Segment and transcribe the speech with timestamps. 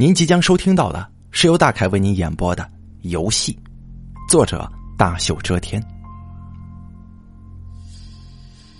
[0.00, 2.62] 您即将收听到的是由大凯为您演播的
[3.02, 3.52] 《游戏》，
[4.30, 5.78] 作者大秀遮天，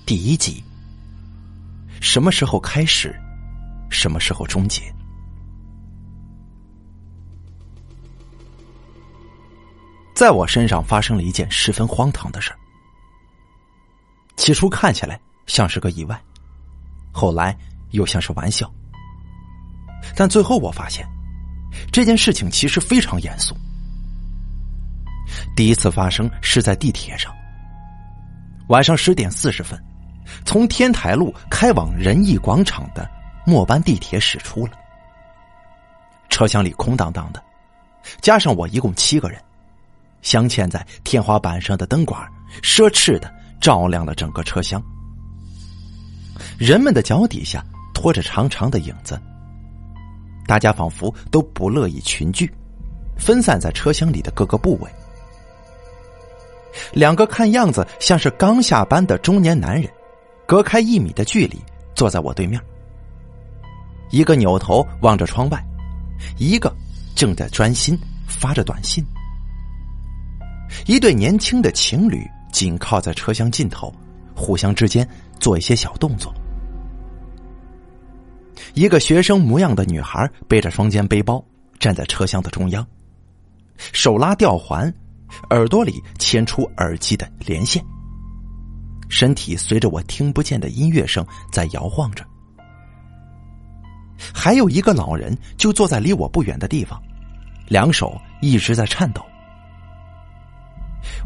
[0.06, 0.64] 第一集。
[2.00, 3.14] 什么时候开始？
[3.90, 4.80] 什么时候终结？
[10.14, 12.50] 在我身上发生了一件十分荒唐的事
[14.36, 16.18] 起初看起来像是个意外，
[17.12, 17.54] 后来
[17.90, 18.72] 又像是玩笑。
[20.14, 21.06] 但最后我发现，
[21.92, 23.56] 这件事情其实非常严肃。
[25.54, 27.32] 第一次发生是在地铁上，
[28.68, 29.80] 晚上十点四十分，
[30.44, 33.08] 从天台路开往仁义广场的
[33.46, 34.72] 末班地铁驶出了。
[36.28, 37.42] 车厢里空荡荡的，
[38.20, 39.40] 加上我一共七个人，
[40.22, 42.20] 镶嵌在天花板上的灯管
[42.62, 44.82] 奢侈的照亮了整个车厢。
[46.58, 47.64] 人们的脚底下
[47.94, 49.20] 拖着长长的影子。
[50.50, 52.52] 大家仿佛都不乐意群聚，
[53.16, 54.90] 分散在车厢里的各个部位。
[56.92, 59.88] 两个看样子像是刚下班的中年男人，
[60.46, 61.56] 隔开一米的距离
[61.94, 62.60] 坐在我对面。
[64.10, 65.64] 一个扭头望着窗外，
[66.36, 66.74] 一个
[67.14, 69.06] 正在专心发着短信。
[70.84, 73.94] 一对年轻的情侣紧靠在车厢尽头，
[74.34, 76.34] 互相之间做一些小动作。
[78.74, 81.44] 一个学生模样的女孩背着双肩背包，
[81.78, 82.86] 站在车厢的中央，
[83.76, 84.92] 手拉吊环，
[85.50, 87.84] 耳朵里牵出耳机的连线，
[89.08, 92.24] 身体随着我听不见的音乐声在摇晃着。
[94.34, 97.00] 还有一个老人就坐在离我不远的地方，
[97.68, 99.24] 两手一直在颤抖。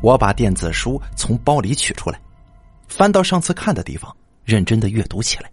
[0.00, 2.20] 我把电子书从包里取出来，
[2.88, 5.50] 翻到上次看的地方，认真的阅读起来。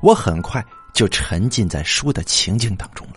[0.00, 3.14] 我很快就沉浸在书的情境当中了。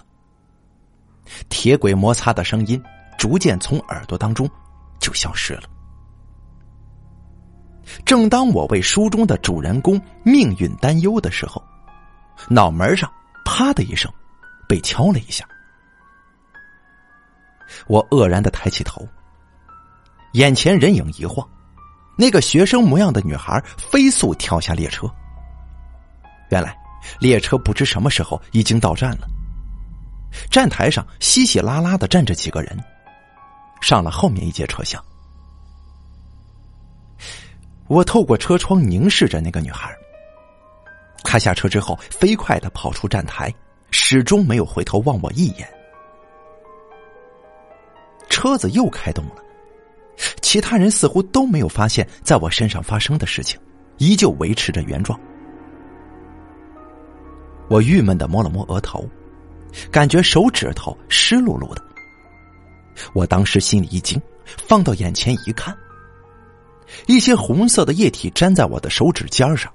[1.49, 2.81] 铁轨摩擦的声音
[3.17, 4.49] 逐渐从耳朵当中
[4.99, 5.63] 就消失了。
[8.03, 11.63] 正当我为书中的主人公命运担忧的时候，
[12.50, 13.12] 脑门上
[13.44, 14.12] 啪的一声
[14.68, 15.45] 被敲了一下。
[17.88, 19.07] 我愕然的抬起头，
[20.34, 21.47] 眼前人影一晃，
[22.18, 25.09] 那个学生模样的女孩飞速跳下列车。
[26.50, 26.78] 原来，
[27.19, 29.28] 列车不知什么时候已经到站了。
[30.50, 32.78] 站台上稀稀拉拉的站着几个人，
[33.81, 35.03] 上了后面一节车厢。
[37.88, 39.95] 我透过车窗凝视着那个女孩。
[41.23, 43.53] 她下车之后，飞快的跑出站台，
[43.91, 45.67] 始终没有回头望我一眼。
[48.29, 49.35] 车子又开动了，
[50.41, 53.59] 其他人似乎都没有发现在我身上发生的事情，
[53.97, 55.19] 依旧维持着原状。
[57.67, 59.07] 我郁闷的摸了摸额头，
[59.91, 61.81] 感觉手指头湿漉漉的。
[63.13, 65.75] 我当时心里一惊，放到眼前一看，
[67.07, 69.71] 一些红色的液体粘在我的手指尖上。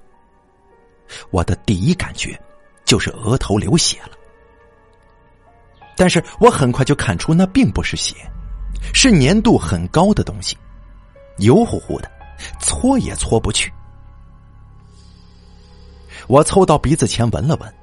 [1.30, 2.40] 我的第一感觉
[2.84, 4.12] 就是额头流血了，
[5.96, 8.14] 但是我很快就看出那并不是血，
[8.94, 10.56] 是粘度很高的东西，
[11.38, 12.10] 油乎乎的，
[12.60, 13.72] 搓也搓不去。
[16.28, 17.74] 我凑到鼻子前闻了闻。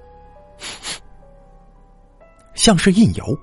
[2.56, 3.38] 像是印油。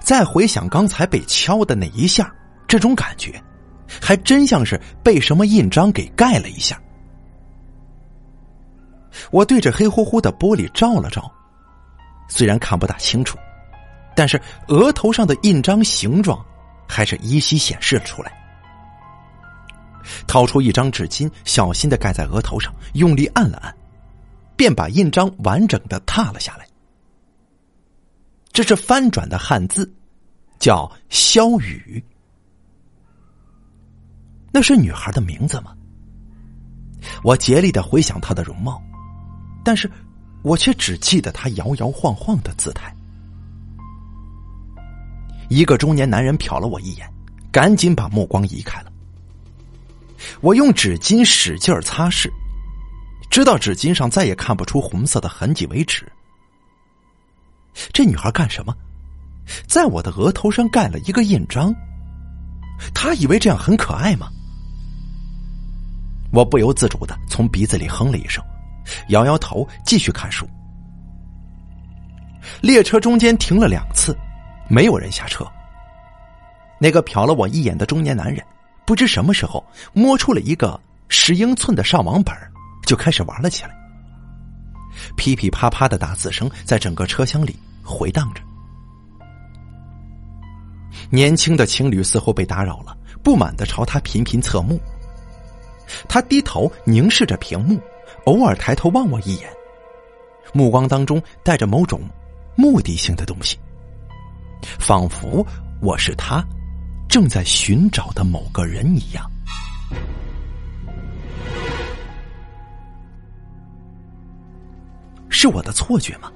[0.00, 2.32] 再回想刚才被敲的那一下，
[2.68, 3.42] 这种感觉，
[4.00, 6.80] 还真像是被什么印章给盖了一下。
[9.30, 11.30] 我对着黑乎乎的玻璃照了照，
[12.28, 13.36] 虽然看不大清楚，
[14.14, 16.42] 但是额头上的印章形状
[16.88, 18.32] 还是依稀显示了出来。
[20.26, 23.74] 掏出一张纸巾，小心的盖在额头上，用力按了按。
[24.62, 26.64] 便把印章完整的踏了下来。
[28.52, 29.92] 这是翻转的汉字，
[30.60, 32.00] 叫“萧雨”。
[34.54, 35.74] 那是女孩的名字吗？
[37.24, 38.80] 我竭力的回想她的容貌，
[39.64, 39.90] 但是
[40.44, 42.94] 我却只记得她摇摇晃晃的姿态。
[45.48, 47.12] 一个中年男人瞟了我一眼，
[47.50, 48.92] 赶紧把目光移开了。
[50.40, 52.30] 我用纸巾使劲擦拭。
[53.32, 56.06] 直到纸巾上再也看不出红色的痕迹为止。
[57.90, 58.76] 这女孩干什么？
[59.66, 61.74] 在我的额头上盖了一个印章。
[62.94, 64.28] 她以为这样很可爱吗？
[66.30, 68.44] 我不由自主的从鼻子里哼了一声，
[69.08, 70.46] 摇摇头，继续看书。
[72.60, 74.14] 列车中间停了两次，
[74.68, 75.50] 没有人下车。
[76.78, 78.44] 那个瞟了我一眼的中年男人，
[78.84, 79.64] 不知什么时候
[79.94, 82.36] 摸出了一个十英寸的上网本
[82.86, 83.70] 就开始玩了起来。
[85.16, 88.42] 噼噼啪啪的打字声在整个车厢里回荡着。
[91.10, 94.80] 年轻的情侣似乎被打扰了，不满的朝他频频侧目。
[96.08, 97.80] 他低头凝视着屏幕，
[98.24, 99.48] 偶尔抬头望我一眼，
[100.52, 102.00] 目光当中带着某种
[102.54, 103.58] 目的性的东西，
[104.78, 105.44] 仿佛
[105.80, 106.44] 我是他
[107.08, 109.30] 正在寻找的某个人一样。
[115.42, 116.30] 是我的错觉吗？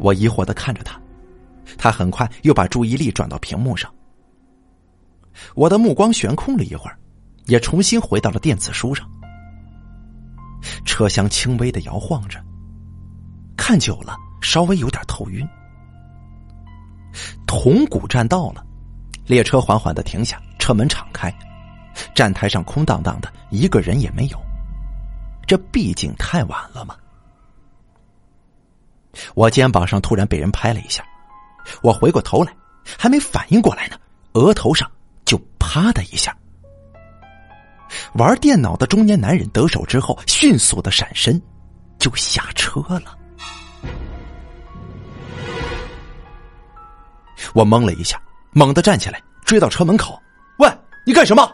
[0.00, 1.00] 我疑惑的看着他，
[1.76, 3.88] 他很快又把注意力转到屏幕上。
[5.54, 6.98] 我的目光悬空了一会儿，
[7.46, 9.08] 也重新回到了电子书上。
[10.84, 12.44] 车厢轻微的摇晃着，
[13.56, 15.48] 看久了稍微有点头晕。
[17.46, 18.66] 铜鼓站到了，
[19.24, 21.32] 列车缓缓的停下，车门敞开，
[22.12, 24.40] 站台上空荡荡的，一个人也没有。
[25.46, 26.96] 这毕竟太晚了嘛。
[29.34, 31.04] 我肩膀上突然被人拍了一下，
[31.82, 32.54] 我回过头来，
[32.98, 33.96] 还没反应过来呢，
[34.34, 34.90] 额头上
[35.24, 36.36] 就啪的一下。
[38.14, 41.40] 玩电脑的中年男人得手之后，迅速的闪身，
[41.98, 43.16] 就下车了。
[47.54, 48.20] 我懵了一下，
[48.52, 50.20] 猛地站起来，追到车门口，
[50.58, 50.68] 喂，
[51.06, 51.50] 你干什么？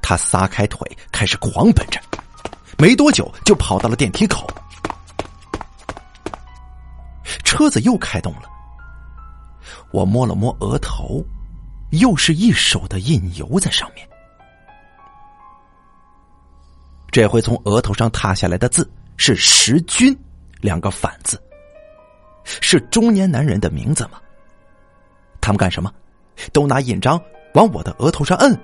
[0.00, 0.80] 他撒开腿，
[1.12, 2.00] 开始狂奔着，
[2.78, 4.48] 没多久就跑到了电梯口。
[7.44, 8.42] 车子又开动了，
[9.92, 11.24] 我摸了摸额头，
[11.90, 14.08] 又是一手的印油在上面。
[17.10, 20.16] 这回从额头上踏下来的字是“石军”
[20.60, 21.40] 两个反字，
[22.44, 24.20] 是中年男人的名字吗？
[25.40, 25.92] 他们干什么？
[26.52, 27.20] 都拿印章
[27.54, 28.58] 往我的额头上摁，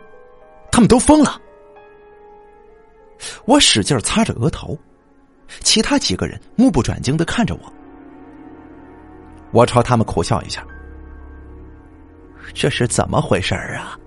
[0.73, 1.39] 他们都疯了！
[3.45, 4.79] 我使劲擦着额头，
[5.61, 7.73] 其他几个人目不转睛的看着我。
[9.53, 10.65] 我朝他们苦笑一下，
[12.55, 13.99] 这是怎么回事啊？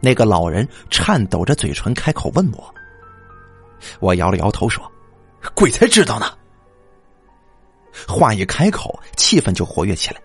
[0.00, 2.74] 那个老人颤抖着嘴唇开口问我，
[3.98, 4.90] 我摇了摇头说
[5.54, 6.26] ：“鬼才知道呢。”
[8.08, 10.20] 话一开口，气氛就活跃起来，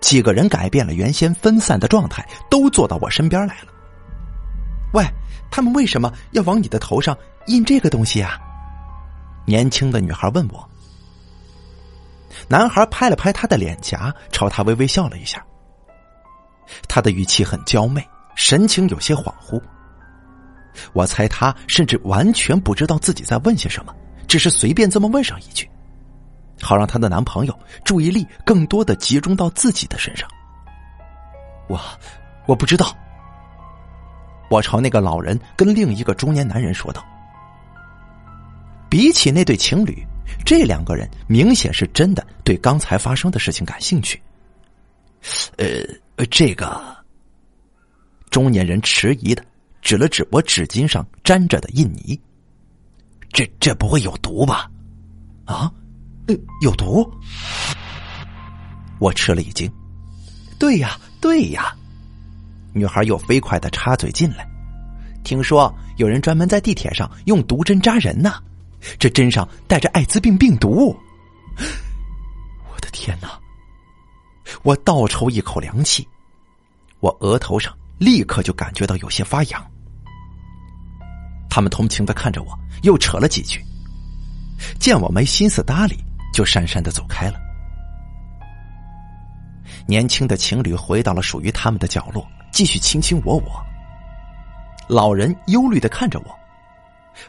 [0.00, 3.72] 几个人改变了原先分散的状态，都坐到我身边来了。
[4.92, 5.04] 喂，
[5.50, 7.16] 他们为什么要往你的头上
[7.46, 8.38] 印这个东西啊？
[9.46, 10.69] 年轻的女孩问我。
[12.48, 15.44] 男孩拍了拍他的脸颊，朝他微微笑了一下。
[16.88, 18.06] 他的语气很娇媚，
[18.36, 19.60] 神情有些恍惚。
[20.92, 23.94] 我猜他甚至完全不知道自己在问些什么，
[24.28, 25.68] 只是随便这么问上一句，
[26.62, 30.28] 好让她的男朋友注意力更多的集中到自己的身上。
[31.68, 31.80] 我，
[32.46, 32.96] 我不知道。
[34.48, 37.04] 我朝那个老人跟另一个中年男人说道
[38.90, 40.06] ：“比起那对情侣。”
[40.44, 44.20] 这两个人明显是真的对刚才发生的事情感兴趣。
[45.56, 46.80] 呃，这个
[48.30, 49.44] 中年人迟疑的
[49.82, 52.18] 指了指我纸巾上沾着的印泥，
[53.32, 54.70] 这这不会有毒吧？
[55.44, 55.70] 啊，
[56.26, 57.10] 呃有毒？
[58.98, 59.70] 我吃了一惊。
[60.58, 61.74] 对呀，对呀。
[62.72, 64.48] 女孩又飞快的插嘴进来，
[65.24, 68.34] 听说有人专门在地铁上用毒针扎人呢。
[68.98, 70.96] 这针上带着艾滋病病毒，
[72.72, 73.38] 我的天哪！
[74.62, 76.06] 我倒抽一口凉气，
[77.00, 79.64] 我额头上立刻就感觉到有些发痒。
[81.48, 83.64] 他们同情的看着我，又扯了几句，
[84.78, 87.38] 见我没心思搭理，就讪讪的走开了。
[89.86, 93.64] 年轻的情侣回到了属于他们的角落，继续卿卿我我。
[94.88, 96.38] 老人忧虑的看着我，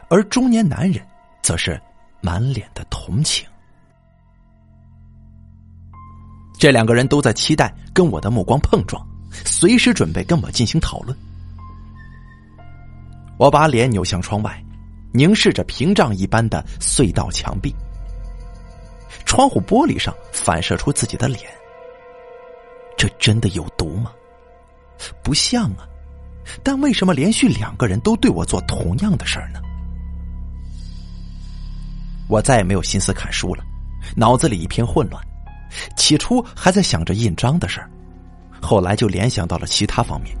[0.08, 1.06] 而中年男人。
[1.42, 1.80] 则是
[2.20, 3.46] 满脸的同情。
[6.58, 9.04] 这两个人都在期待跟我的目光碰撞，
[9.44, 11.16] 随时准备跟我进行讨论。
[13.36, 14.64] 我把脸扭向窗外，
[15.12, 17.74] 凝视着屏障一般的隧道墙壁。
[19.24, 21.40] 窗户玻璃上反射出自己的脸，
[22.96, 24.12] 这真的有毒吗？
[25.24, 25.88] 不像啊，
[26.62, 29.60] 但为什么连续两个人都对我做同样的事儿呢？
[32.28, 33.64] 我再也没有心思看书了，
[34.16, 35.22] 脑子里一片混乱。
[35.96, 37.90] 起初还在想着印章的事儿，
[38.60, 40.36] 后来就联想到了其他方面。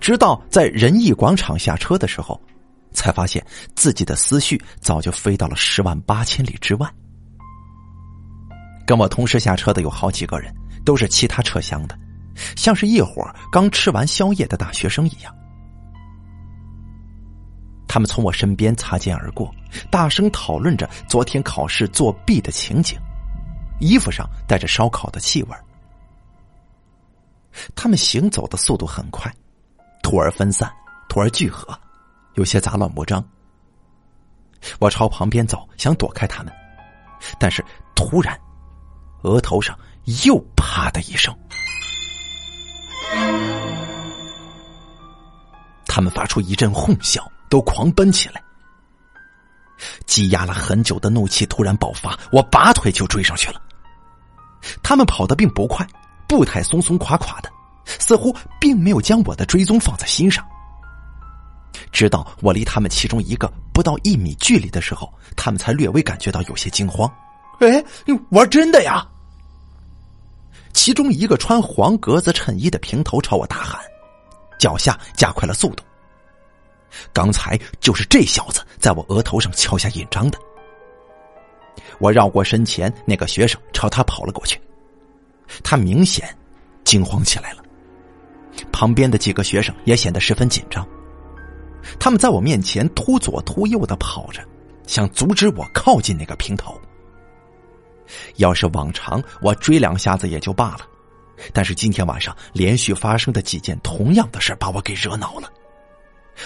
[0.00, 2.40] 直到在仁义广场下车的时候，
[2.92, 6.88] 才发现自己的思绪早就飞到了十万八千里之外。
[8.86, 11.98] 跟我同时下车的有好几个人，都是其他车厢的，
[12.56, 15.34] 像是一伙刚吃完宵夜的大学生一样。
[17.86, 19.52] 他们从我身边擦肩而过。
[19.90, 22.98] 大声讨论着昨天考试作弊的情景，
[23.80, 25.56] 衣服上带着烧烤的气味。
[27.74, 29.32] 他们行走的速度很快，
[30.02, 30.72] 突而分散，
[31.08, 31.76] 突而聚合，
[32.34, 33.24] 有些杂乱无章。
[34.78, 36.52] 我朝旁边走，想躲开他们，
[37.38, 38.38] 但是突然，
[39.22, 39.78] 额头上
[40.24, 41.36] 又啪的一声，
[45.86, 48.42] 他们发出一阵哄笑，都狂奔起来。
[50.06, 53.60] 积压了很久的怒气突然爆发，我拔腿就追上去了。
[54.82, 55.86] 他们跑得并不快，
[56.28, 57.50] 步态松松垮垮的，
[57.84, 60.44] 似乎并没有将我的追踪放在心上。
[61.92, 67.10] 直到我离他们其中一个不到一米距离的时候，他们才略微感觉到有些惊慌。
[67.60, 67.82] 哎，
[68.30, 69.06] 玩真的呀！
[70.72, 73.80] 其中一个穿黄格子衬衣的平头朝我大喊，
[74.58, 75.82] 脚下加快了速度。
[77.12, 80.38] 刚才就是这小子在我额头上敲下印章的。
[81.98, 84.60] 我绕过身前那个学生，朝他跑了过去。
[85.62, 86.36] 他明显
[86.84, 87.62] 惊慌起来了，
[88.70, 90.86] 旁边的几个学生也显得十分紧张。
[91.98, 94.42] 他们在我面前突左突右的跑着，
[94.86, 96.78] 想阻止我靠近那个平头。
[98.36, 100.80] 要是往常，我追两下子也就罢了，
[101.52, 105.50] 但是今天晚上连续发生的几件同样的事把我给惹恼了。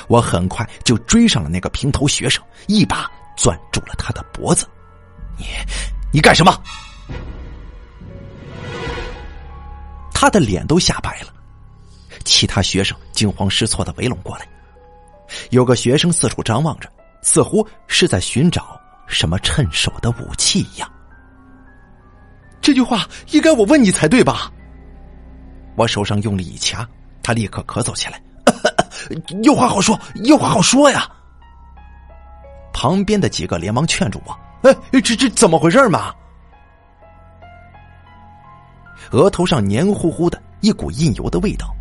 [0.09, 4.67] 我很快就追上了那个平头学生，一把攥住了他的脖子。
[5.37, 5.47] 你，
[6.13, 6.63] 你干什么？
[10.15, 11.29] 他的脸都吓白了。
[12.25, 14.47] 其他学生惊慌失措的围拢过来，
[15.51, 16.89] 有个学生四处张望着，
[17.23, 20.89] 似乎是在寻找什么趁手的武器一样。
[22.61, 24.53] 这句话应该我问你才对吧？
[25.75, 26.89] 我手上用力一掐，
[27.23, 28.23] 他立刻咳嗽起来。
[29.43, 31.09] 有话好说，有话好说呀！
[32.73, 34.33] 旁边的几个连忙劝住我
[34.69, 36.15] ：“哎，这这怎么回事嘛？”
[39.13, 41.75] 额头上黏糊糊的一股印油的味道，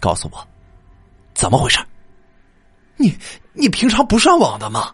[0.00, 0.48] 告诉我
[1.32, 1.78] 怎么回事？
[2.96, 3.16] 你
[3.52, 4.92] 你平常不上网的吗？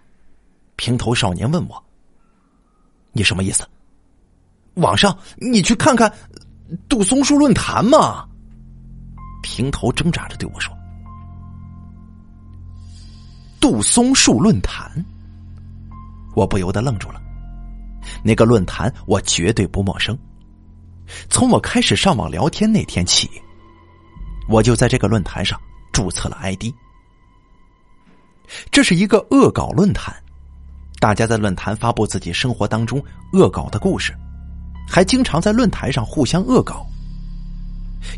[0.76, 1.82] 平头少年问我
[3.12, 3.66] ：“你什么意思？
[4.74, 6.12] 网上你去看看
[6.88, 8.28] 杜松树论坛嘛。”
[9.42, 10.72] 平头挣扎着对我说
[13.60, 15.04] ：“杜松树论坛。”
[16.34, 17.20] 我不由得愣住了。
[18.22, 20.16] 那个论坛我绝对不陌生。
[21.30, 23.30] 从我开始上网聊天那天起，
[24.48, 25.58] 我就在这个论坛上
[25.92, 26.64] 注册了 ID。
[28.70, 30.14] 这是一个恶搞论坛，
[31.00, 33.02] 大家在论坛发布自己生活当中
[33.32, 34.16] 恶搞的故事，
[34.88, 36.86] 还经常在论坛上互相恶搞。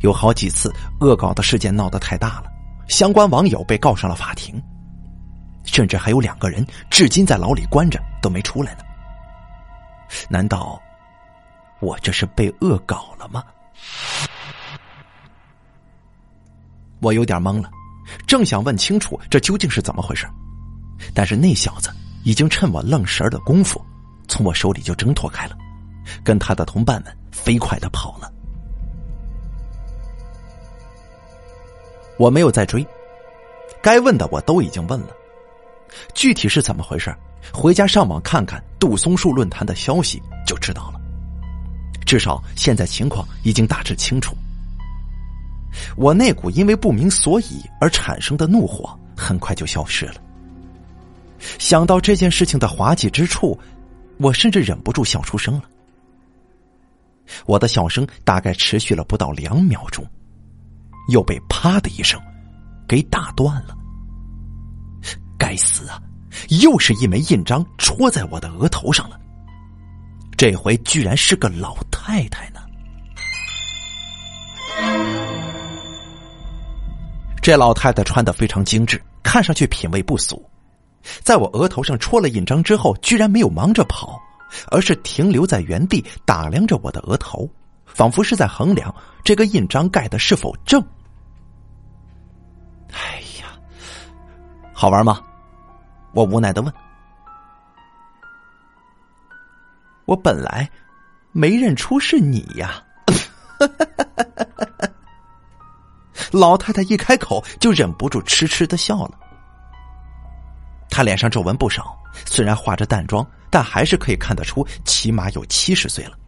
[0.03, 2.51] 有好几次恶搞的事件闹得太大了，
[2.89, 4.63] 相关网友被告上了法庭，
[5.65, 8.81] 甚至还有两个人至今在牢里关着都没出来呢。
[10.29, 10.81] 难道
[11.81, 13.45] 我这是被恶搞了吗？
[17.01, 17.71] 我有点懵了，
[18.27, 20.27] 正想问清楚这究竟是怎么回事，
[21.15, 21.91] 但是那小子
[22.25, 23.81] 已经趁我愣神的功夫，
[24.27, 25.57] 从我手里就挣脱开了，
[26.25, 28.33] 跟他的同伴们飞快的跑了。
[32.19, 32.87] 我没有再追，
[33.81, 35.09] 该问的我都已经问了，
[36.15, 37.15] 具体是怎么回事？
[37.53, 41.01] 回家上网看看杜松树论坛的消息就知道了。
[42.05, 44.37] 至少现在情况已经大致清楚。
[45.97, 50.15] 我那股因为不明所以而产生的怒火很快就消失了。
[51.59, 53.59] 想到这件事情的滑稽之处，
[54.19, 55.63] 我甚至忍不住笑出声了。
[57.47, 60.05] 我的笑声大概持续了不到两秒钟。
[61.09, 62.21] 又被啪的一声
[62.87, 63.77] 给打断了。
[65.39, 66.01] 该死啊！
[66.63, 69.19] 又是一枚印章戳在我的额头上了。
[70.37, 72.61] 这回居然是个老太太呢。
[77.43, 80.45] 这老太太穿的非常精致，看上去品味不俗。
[81.23, 84.21] 在我额头上戳了印章之后，居然没有忙着跑，
[84.71, 87.49] 而是停留在原地打量着我的额头，
[87.89, 90.81] 仿佛是在衡量这个印章盖的是否正。
[92.93, 93.59] 哎呀，
[94.73, 95.21] 好玩吗？
[96.13, 96.73] 我无奈的问。
[100.07, 100.69] 我本来
[101.33, 102.83] 没认出是你呀。
[106.31, 109.19] 老太太一开口就忍不住痴痴的笑了。
[110.91, 116.19] 她脸上皱纹不少，虽然化着淡妆，但还是可以看得出起码有七十岁了。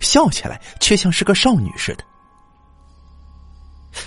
[0.00, 2.04] 笑起来却像是个少女似的。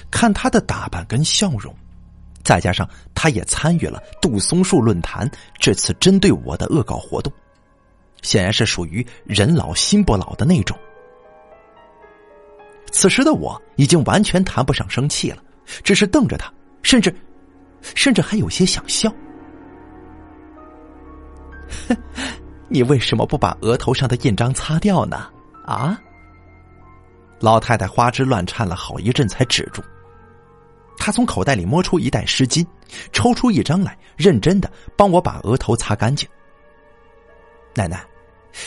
[0.10, 1.76] 看她的打扮跟笑容，
[2.44, 5.30] 再加上他也参与了杜松树论坛
[5.60, 7.32] 这次针对我的恶搞活动，
[8.22, 10.78] 显然是属于人老心不老的那种。
[12.92, 15.44] 此时的我已经完全谈不上生气了，
[15.84, 16.52] 只是瞪着他，
[16.84, 17.14] 甚至，
[17.82, 19.12] 甚至还有些想笑。
[22.68, 25.30] 你为什么不把额头上的印章擦掉呢？
[25.72, 26.02] 啊？
[27.40, 29.82] 老太太花枝乱颤了好一阵，才止住。
[30.98, 32.64] 她从口袋里摸出一袋湿巾，
[33.12, 36.30] 抽出一张来，认真的帮我把额头擦干净。
[37.74, 38.04] 奶奶，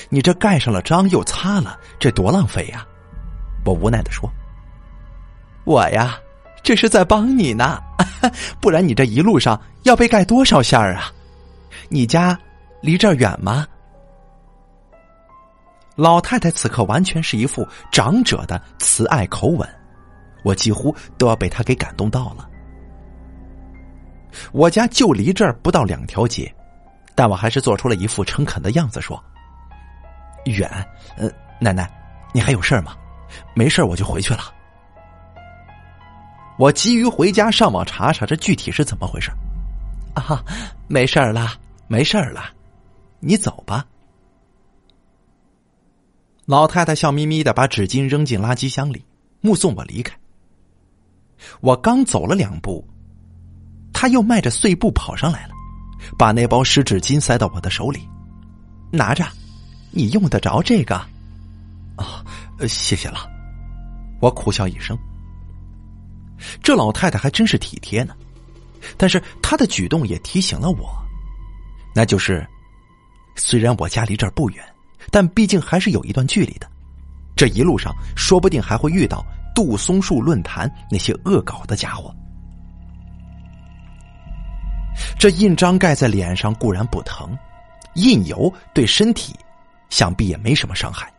[0.09, 2.85] 你这盖上了章又擦了，这多浪费呀！
[3.65, 4.29] 我无奈的说
[5.65, 6.19] ：“我呀，
[6.63, 7.81] 这是在帮你呢，
[8.61, 11.13] 不然你这一路上要被盖多少下啊？
[11.89, 12.37] 你家
[12.83, 13.67] 离这儿远吗？”
[15.97, 19.69] 老太太此刻完全是一副长者的慈爱口吻，
[20.43, 22.49] 我几乎都要被她给感动到了。
[24.51, 26.53] 我家就离这儿不到两条街，
[27.15, 29.23] 但我还是做出了一副诚恳的样子说
[30.47, 30.69] ：“远，
[31.17, 31.89] 呃，奶奶，
[32.33, 32.97] 你还有事吗？
[33.55, 34.53] 没事我就回去了。”
[36.59, 39.31] 我急于回家上网查查这具体是怎么回事。
[40.15, 40.43] 啊，
[40.89, 41.53] 没事了，
[41.87, 42.47] 没事了，
[43.21, 43.85] 你走吧。
[46.47, 49.03] 老太太笑眯眯的把纸巾扔进垃圾箱里，
[49.41, 50.15] 目送我离开。
[51.61, 52.87] 我刚走了两步，
[53.93, 55.55] 她又迈着碎步跑上来了，
[56.19, 58.07] 把那包湿纸巾塞到我的手里，
[58.91, 59.27] 拿着，
[59.91, 60.97] 你用得着这个？
[61.97, 62.25] 啊，
[62.69, 63.27] 谢谢了。
[64.21, 64.99] 我苦笑一声。
[66.63, 68.15] 这老太太还真是体贴呢，
[68.99, 70.95] 但是她的举动也提醒了我，
[71.95, 72.47] 那就是，
[73.35, 74.74] 虽然我家离这儿不远。
[75.11, 76.67] 但毕竟还是有一段距离的，
[77.37, 82.15] 这一路上说不定还会遇到杜松树论坛那些恶搞的家伙。
[85.19, 87.37] 这印章盖在脸上固然不疼，
[87.95, 89.35] 印油对身体
[89.91, 91.13] 想必也没什么伤害，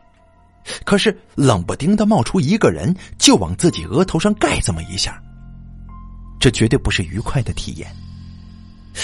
[0.85, 5.21] 可是冷不丁的冒出一个人就往自己额头上盖这么一下，
[6.39, 7.93] 这绝对不是愉快的体验。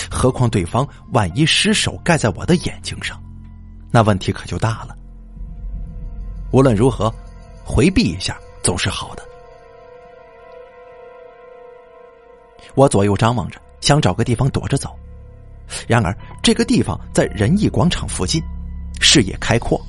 [0.10, 3.22] 何况对方万一失手盖在我的眼睛上。
[3.91, 4.95] 那问题可就大了。
[6.51, 7.13] 无论如何，
[7.63, 9.23] 回避一下总是好的。
[12.73, 14.97] 我左右张望着，想找个地方躲着走。
[15.88, 18.41] 然而，这个地方在仁义广场附近，
[18.99, 19.80] 视野开阔，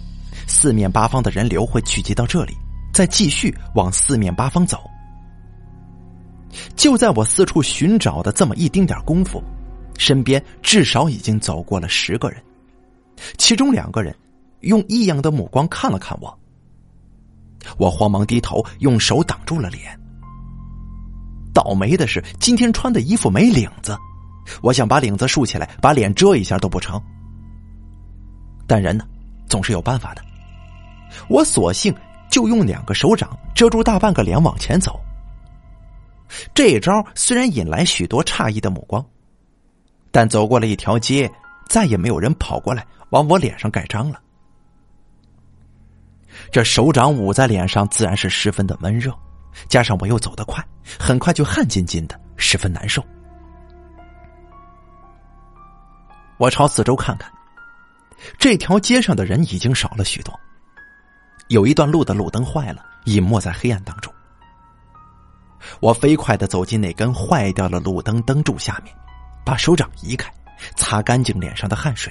[0.47, 2.57] 四面八方的人流会聚集到这里，
[2.93, 4.79] 再继续往四面八方走。
[6.77, 9.43] 就在我四处寻找的这么一丁点功夫，
[9.99, 12.43] 身边至少已经走过了十个人。
[13.39, 14.15] 其中两个人
[14.61, 16.39] 用异样的目光看了看我，
[17.79, 19.99] 我慌忙低头，用手挡住了脸。
[21.55, 23.97] 倒霉的是，今天穿的衣服没领子，
[24.63, 27.01] 我想把领子竖起来，把脸遮一下都不成。
[28.67, 29.05] 但人呢，
[29.49, 30.23] 总是有办法的。
[31.29, 31.95] 我索性
[32.31, 34.99] 就用两个手掌遮住大半个脸往前走。
[36.55, 39.05] 这招虽然引来许多诧异的目光，
[40.11, 41.31] 但走过了一条街，
[41.69, 42.87] 再也没有人跑过来。
[43.13, 44.21] 往我脸上盖章了，
[46.51, 49.15] 这手掌捂在脸上，自然是十分的闷热，
[49.69, 50.65] 加上我又走得快，
[50.99, 53.05] 很快就汗津津的，十分难受。
[56.39, 57.31] 我朝四周看看，
[58.39, 60.33] 这条街上的人已经少了许多，
[61.49, 64.11] 有一段路的路灯坏了，隐没在黑暗当中。
[65.81, 68.97] 我飞快的走进那根坏掉了路灯灯柱下面，
[69.45, 70.33] 把手掌移开，
[70.77, 72.11] 擦干净脸上的汗水。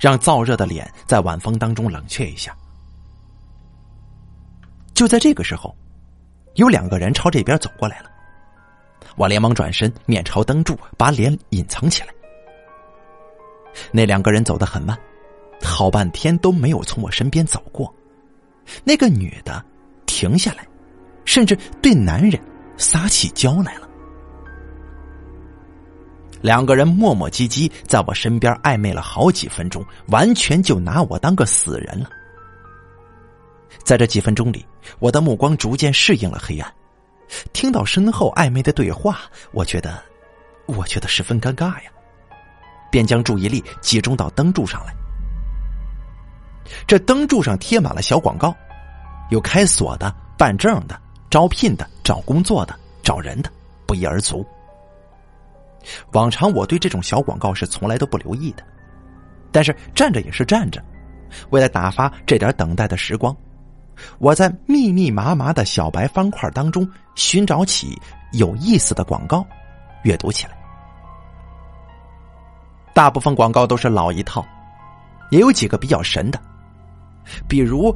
[0.00, 2.56] 让燥热的脸在晚风当中冷却一下。
[4.94, 5.74] 就在这个时候，
[6.54, 8.10] 有两个人朝这边走过来了。
[9.16, 12.08] 我连忙转身，面朝灯柱，把脸隐藏起来。
[13.92, 14.98] 那两个人走得很慢，
[15.62, 17.94] 好半天都没有从我身边走过。
[18.84, 19.64] 那个女的
[20.06, 20.66] 停下来，
[21.24, 22.40] 甚至对男人
[22.76, 23.85] 撒起娇来了。
[26.42, 32.08] 两个人磨磨唧唧在我身边暧昧了好几分钟，完全就拿我当个死人了。
[33.82, 34.64] 在这几分钟里，
[34.98, 36.72] 我的目光逐渐适应了黑暗，
[37.52, 39.20] 听到身后暧昧的对话，
[39.52, 40.02] 我觉得，
[40.66, 41.90] 我觉得十分尴尬呀，
[42.90, 44.92] 便将注意力集中到灯柱上来。
[46.86, 48.54] 这灯柱上贴满了小广告，
[49.30, 53.50] 有开锁的、办证的、招聘的、找工作的、找人的，
[53.86, 54.44] 不一而足。
[56.12, 58.62] 往常我对这种小广告是从来都不留意的，
[59.52, 60.82] 但是站着也是站着，
[61.50, 63.34] 为了打发这点等待的时光，
[64.18, 67.98] 我在密密麻麻的小白方块当中寻找起
[68.32, 69.46] 有意思的广告，
[70.02, 70.52] 阅读起来。
[72.92, 74.44] 大部分广告都是老一套，
[75.30, 76.40] 也有几个比较神的，
[77.46, 77.94] 比如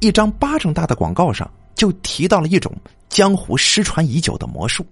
[0.00, 2.72] 一张巴掌大的广告上就提到了一种
[3.08, 4.84] 江湖失传已久的魔术，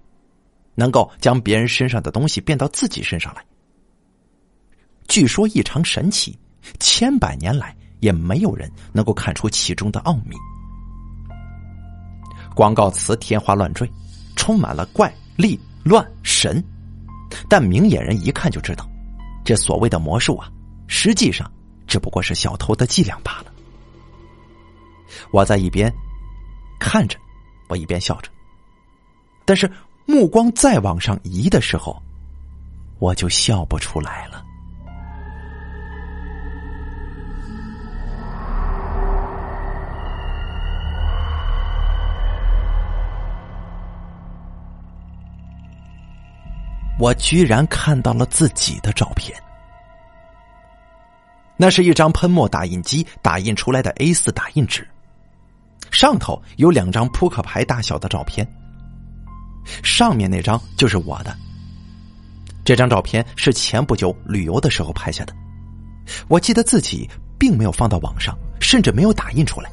[0.75, 3.45] 能够将别人身上的东西变到自己身上来。
[5.09, 6.39] 据说异常神奇，
[6.79, 10.37] 千百年来也没有人能够看出其中的奥秘。
[12.55, 13.91] 广告词天花乱坠，
[14.37, 16.63] 充满了怪力乱神，
[17.49, 18.89] 但明眼人一看就知道，
[19.45, 20.51] 这所谓的魔术啊，
[20.87, 21.51] 实际上
[21.87, 23.53] 只不过是小偷的伎俩罢了。
[25.31, 25.93] 我在一边
[26.79, 27.19] 看着，
[27.69, 28.31] 我一边笑着，
[29.45, 29.71] 但是
[30.07, 32.01] 目光再往上移的时候，
[32.99, 34.45] 我就笑不出来了。
[46.99, 49.37] 我居然看到了自己的照片，
[51.57, 54.88] 那是一张喷墨打印机打印出来的 A 四打印纸，
[55.91, 58.47] 上头有两张扑克牌大小的照片，
[59.83, 61.37] 上面那张就是我的。
[62.64, 65.35] 这张照片是前不久旅游的时候拍下的，
[66.29, 69.70] 我记得自己并没有放到网上，甚至没有打印出来，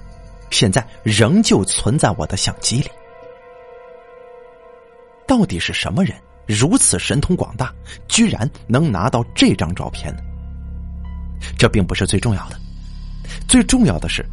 [0.50, 2.90] 现在仍旧存在我的相机里。
[5.28, 6.16] 到底是什么人？
[6.48, 7.72] 如此神通广大，
[8.08, 10.22] 居然能拿到这张照片呢？
[11.60, 12.60] 这并不是最重要的，
[13.48, 14.26] 最重要的是，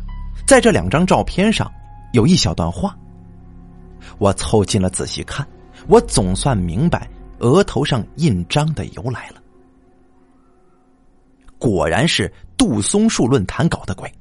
[0.46, 1.70] 在这两张照片上
[2.14, 2.96] 有一小段话。
[4.18, 5.46] 我凑近了仔细看，
[5.88, 9.42] 我总算明白额头上印章的由来了。
[11.58, 14.12] 果然是杜松树论坛搞的鬼。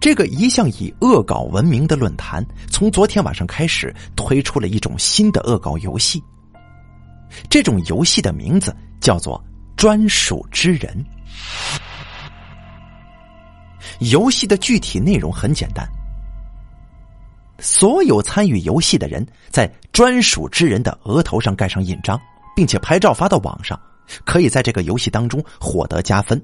[0.00, 6.22] 这个一向以恶搞闻名的论坛，从昨天晚上开始推出了一种新的恶搞游戏。
[7.50, 9.42] 这种游戏的名字叫做
[9.76, 11.04] “专属之人”。
[14.00, 15.86] 游戏的具体内容很简单：
[17.58, 22.20] 所有参与游戏的人在“专属之人”的额头上盖上印章，
[22.54, 23.80] 并且拍照发到网上，
[24.24, 26.40] 可以在这个游戏当中获得加分。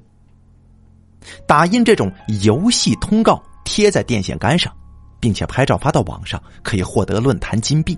[1.47, 2.11] 打印这种
[2.43, 4.75] 游戏通告贴在电线杆上，
[5.21, 7.97] 并且拍照发到网上，可以获得论坛金币。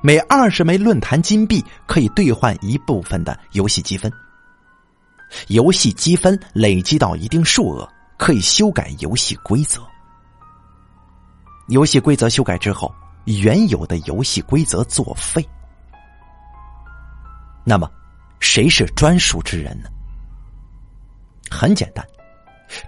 [0.00, 4.10] 每二十枚论坛金币可以兑换一部分的游戏积分。
[5.48, 9.82] 游戏积分累积到一定数额，可以修改游戏规则。
[11.68, 15.46] 游戏规则修改之后，原有的游戏规则作废。
[17.64, 17.90] 那么，
[18.40, 19.88] 谁是专属之人呢？
[21.50, 22.06] 很简单，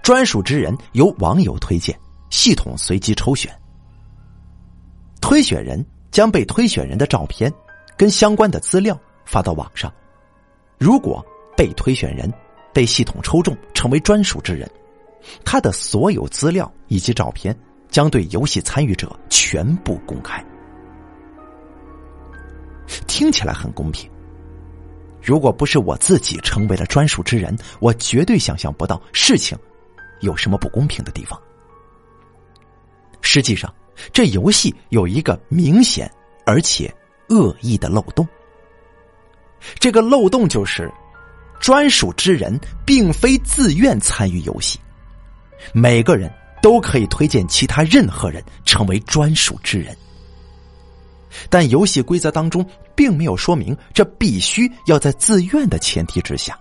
[0.03, 1.97] 专属之人由网友推荐，
[2.29, 3.51] 系统随机抽选。
[5.21, 7.51] 推选人将被推选人的照片
[7.97, 9.91] 跟相关的资料发到网上。
[10.77, 12.31] 如果被推选人
[12.71, 14.69] 被系统抽中成为专属之人，
[15.43, 17.57] 他的所有资料以及照片
[17.97, 20.45] 将对游戏参与者全部公开。
[23.07, 24.07] 听起来很公平。
[25.19, 29.57] 如果不是我自己成为了专属之人，我绝对想象不到事情
[30.19, 31.41] 有什么不公平的地方。
[33.21, 33.73] 实际上，
[34.13, 36.07] 这游戏有一个明显
[36.45, 36.93] 而且
[37.29, 38.27] 恶意的漏洞。
[39.79, 40.87] 这个漏洞就是，
[41.59, 44.79] 专属之人并非自愿参与游戏，
[45.73, 46.31] 每个人
[46.67, 49.95] 都可以推荐其他任何人成为专属之人。
[51.49, 56.59] 但游戏规则当中并没有说明这必须要在自愿的前提之下。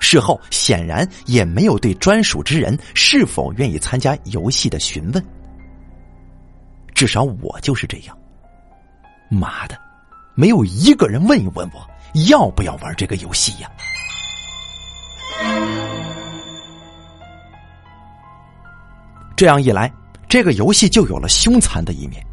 [0.00, 5.22] 事后显然也没有对专属之人是否愿意参加游戏的询问。
[6.94, 8.18] 至少我就是这样。
[9.28, 9.78] 妈的，
[10.34, 11.86] 没有一个人问一问我
[12.26, 13.70] 要不要玩这个游戏呀！
[19.36, 19.92] 这样一来，
[20.28, 22.24] 这个游戏就有了凶残的一面。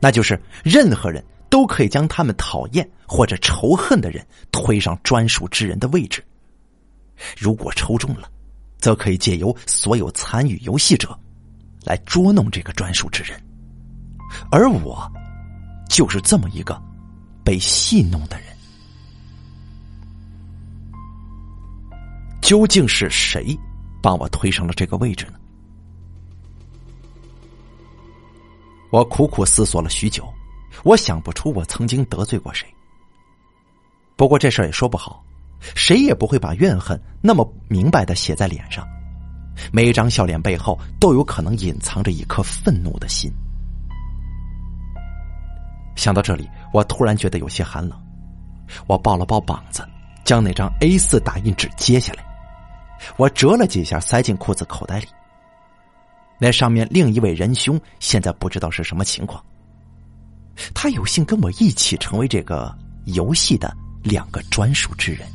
[0.00, 6.24] 那就是任何人都可以将他们讨厌或者仇恨的人推上专属之人的位置。
[7.36, 8.30] 如果抽中了，
[8.78, 11.18] 则可以借由所有参与游戏者
[11.84, 13.40] 来捉弄这个专属之人。
[14.50, 15.10] 而我
[15.88, 16.80] 就是这么一个
[17.42, 18.46] 被戏弄的人。
[22.40, 23.58] 究竟是谁
[24.00, 25.37] 把我推上了这个位置呢？
[28.90, 30.26] 我苦苦思索了许久，
[30.84, 32.66] 我想不出我曾经得罪过谁。
[34.16, 35.22] 不过这事儿也说不好，
[35.74, 38.86] 谁也不会把怨恨那么明白的写在脸上，
[39.70, 43.30] 每一张笑脸背后都有可能隐藏着一颗愤怒的心。
[45.94, 48.00] 想到这里，我突然觉得有些寒冷，
[48.86, 49.86] 我抱了抱膀子，
[50.24, 52.24] 将那张 A 四打印纸揭下来，
[53.16, 55.06] 我折了几下，塞进裤子口袋里。
[56.38, 59.44] 那上面另一位仁兄现在不知道是什么情况。
[60.74, 62.72] 他有幸跟我一起成为这个
[63.06, 65.26] 游戏的两个专属之人。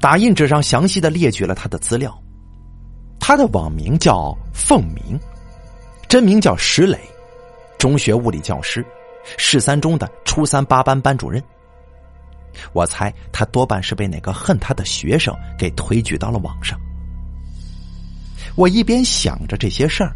[0.00, 2.16] 打印纸上详细的列举了他的资料，
[3.18, 5.18] 他的网名叫凤鸣，
[6.08, 6.98] 真名叫石磊，
[7.78, 8.84] 中学物理教师，
[9.36, 11.42] 市三中的初三八班班主任。
[12.72, 16.78] 我猜他多半是被哪个恨他的学生给推举到了网上。
[18.56, 20.14] 我一边想着这些事儿，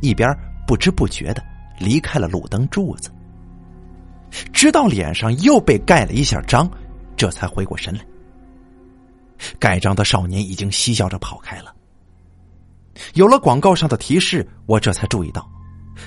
[0.00, 0.28] 一边
[0.66, 1.42] 不知不觉的
[1.78, 3.10] 离开了路灯柱子，
[4.52, 6.70] 直到脸上又被盖了一下章，
[7.16, 8.00] 这才回过神来。
[9.58, 11.74] 盖章的少年已经嬉笑着跑开了。
[13.14, 15.48] 有了广告上的提示，我这才注意到，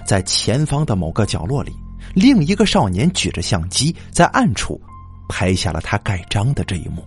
[0.05, 1.73] 在前方的某个角落里，
[2.13, 4.79] 另一个少年举着相机在暗处
[5.27, 7.05] 拍下了他盖章的这一幕。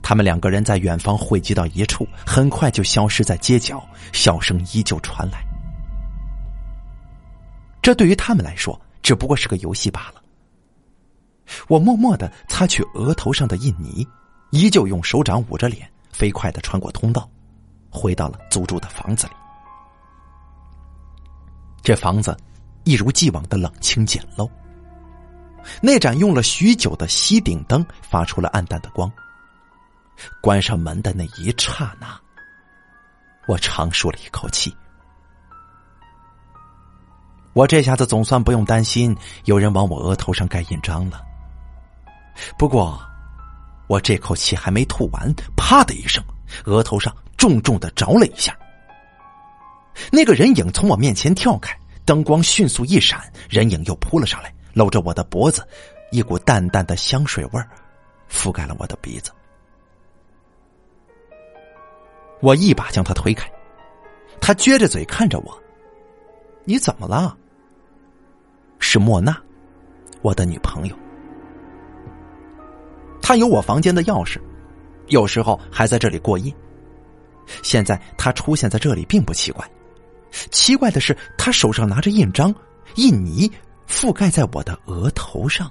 [0.00, 5.44] 他们两个人在远方汇集到一处，很快就消失在街角，笑声依旧传来。
[7.82, 10.22] 这对于他们来说只不过是个游戏罢了。
[11.68, 14.06] 我默默的擦去额头上的印泥，
[14.50, 17.28] 依旧用手掌捂着脸，飞快的穿过通道，
[17.90, 19.32] 回到了租住的房子里。
[21.82, 22.36] 这房子
[22.84, 24.48] 一如既往的冷清简陋，
[25.82, 29.12] 那盏用了许久的吸顶灯发出了暗淡的光。
[30.40, 32.18] 关上门的那一刹那，
[33.46, 34.74] 我长舒了一口气。
[37.54, 41.20] 我这下子总算不用担心有人往我额头上盖印章了。
[42.56, 42.98] 不过，
[43.88, 46.24] 我这口气还没吐完，啪的一声，
[46.64, 48.56] 额头上重重的着了一下。
[50.10, 55.62] 那个人影从我面前跳开，灯光迅速一闪，人影又扑了上来，搂着我的脖子，
[56.10, 57.68] 一股淡淡的香水味儿
[58.30, 59.30] 覆盖了我的鼻子。
[62.42, 63.50] 我一把将他推开，
[64.40, 65.62] 他撅着嘴看着我
[66.66, 67.38] ：“你怎么了？”
[68.80, 69.40] 是莫娜，
[70.22, 70.98] 我的女朋友。
[73.22, 74.40] 她有我房间的钥匙，
[75.06, 76.52] 有时候还在这里过夜。
[77.62, 79.64] 现在她出现在这里并不奇怪，
[80.50, 82.52] 奇怪的是她手上拿着印章，
[82.96, 83.48] 印泥
[83.86, 85.70] 覆盖在我的额头上。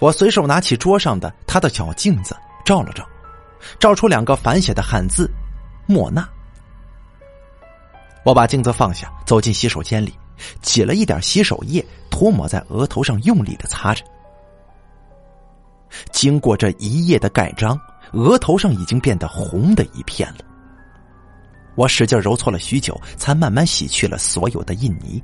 [0.00, 2.36] 我随手拿起桌上的她的小镜子。
[2.64, 3.06] 照了照，
[3.78, 5.30] 照出两个反写的汉字
[5.86, 6.28] “莫娜”。
[8.24, 10.14] 我把镜子放下，走进洗手间里，
[10.60, 14.04] 挤了一点洗手液，涂抹在额头上，用力的擦着。
[16.12, 17.80] 经过这一夜的盖章，
[18.12, 20.44] 额头上已经变得红的一片了。
[21.76, 25.22] 我使劲揉搓了许久，才慢慢洗去了所有的印泥。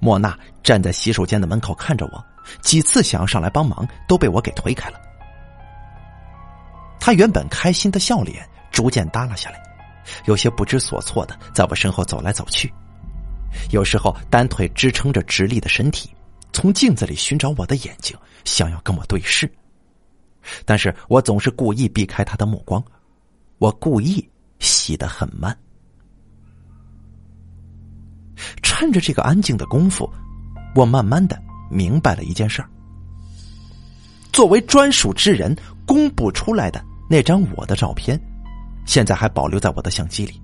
[0.00, 2.24] 莫娜站在洗手间的门口看着我，
[2.60, 4.98] 几次想要上来帮忙，都被我给推开了。
[6.98, 9.62] 他原本开心的笑脸逐渐耷拉下来，
[10.26, 12.72] 有些不知所措的在我身后走来走去，
[13.70, 16.10] 有时候单腿支撑着直立的身体，
[16.52, 19.50] 从镜子里寻找我的眼睛，想要跟我对视，
[20.64, 22.82] 但是我总是故意避开他的目光，
[23.58, 24.26] 我故意
[24.58, 25.56] 洗得很慢。
[28.62, 30.10] 趁着这个安静的功夫，
[30.74, 32.68] 我慢慢的明白了一件事儿：
[34.32, 36.84] 作为专属之人公布出来的。
[37.08, 38.18] 那张我的照片，
[38.86, 40.40] 现在还保留在我的相机里。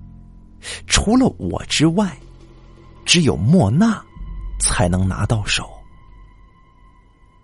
[0.85, 2.15] 除了我之外，
[3.03, 3.99] 只有莫娜
[4.59, 5.67] 才能拿到手。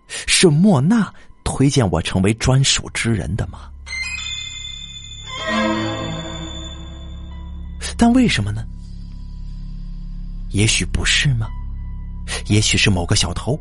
[0.07, 1.11] 是莫娜
[1.43, 3.71] 推荐我成为专属之人的吗？
[7.97, 8.63] 但为什么呢？
[10.51, 11.47] 也许不是吗？
[12.45, 13.59] 也许是某个小偷。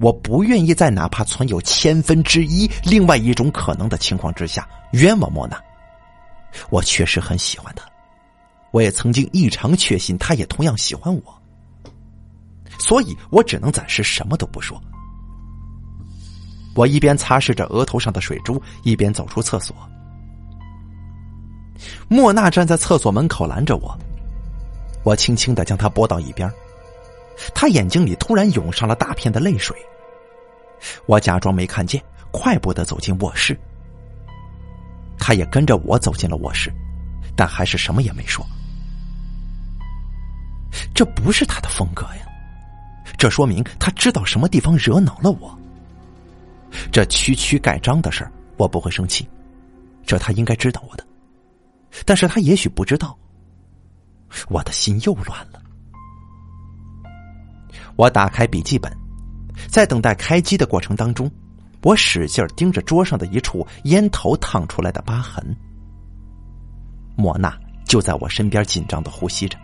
[0.00, 5.60] 我不愿意在哪怕存有千分之一另外一种可能的情况之下冤枉莫娜。
[6.70, 7.84] 我确实很喜欢她，
[8.72, 11.42] 我也曾经异常确信她也同样喜欢我，
[12.78, 14.80] 所以我只能暂时什么都不说。
[16.74, 19.74] 我一边擦拭着额头上的水珠，一边走出厕所。
[22.08, 23.96] 莫娜站在厕所门口拦着我，
[25.04, 26.50] 我轻轻的将她拨到一边。
[27.54, 29.76] 他眼睛里突然涌上了大片的泪水，
[31.06, 33.58] 我假装没看见，快步的走进卧室。
[35.18, 36.72] 他也跟着我走进了卧室，
[37.36, 38.44] 但还是什么也没说。
[40.94, 42.26] 这不是他的风格呀，
[43.16, 45.56] 这说明他知道什么地方惹恼了我。
[46.92, 49.28] 这区区盖章的事儿，我不会生气，
[50.04, 51.06] 这他应该知道我的，
[52.04, 53.16] 但是他也许不知道。
[54.48, 55.62] 我的心又乱了。
[57.96, 58.92] 我打开笔记本，
[59.68, 61.30] 在等待开机的过程当中，
[61.82, 65.44] 我使劲盯着桌上的一处烟头烫出来的疤痕。
[67.16, 69.56] 莫娜就在我身边，紧张的呼吸着，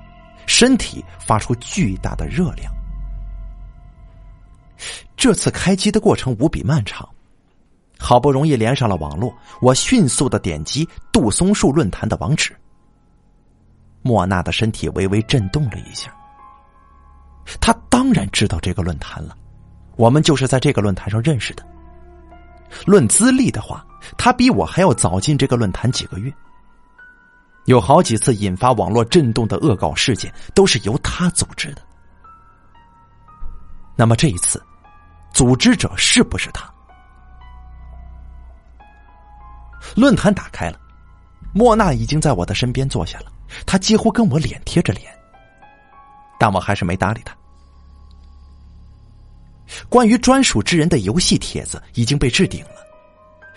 [0.46, 2.72] 身体发出巨大的热量。
[5.16, 7.08] 这次开机的过程无比漫长，
[7.98, 12.54] 好不容易连上了网络，我迅速的点击杜松树论坛的网址。
[14.02, 16.14] 莫娜的身体微微震动了一下。
[17.60, 19.36] 他当然知道这个论坛了，
[19.96, 21.66] 我们就是在这个论坛上认识的。
[22.86, 23.84] 论资历的话，
[24.16, 26.32] 他比我还要早进这个论坛几个月。
[27.66, 31.82] 有好几次引发网络震动的恶搞事件，都是由他组织的。
[33.96, 34.62] 那么这一次。
[35.32, 36.68] 组织者是不是他？
[39.94, 40.78] 论坛打开了，
[41.54, 43.26] 莫娜已经在我的身边坐下了，
[43.64, 45.16] 她几乎跟我脸贴着脸，
[46.36, 47.32] 但我还是没搭理她。
[49.88, 52.86] 关于专属之人的游戏帖子已经被置顶了，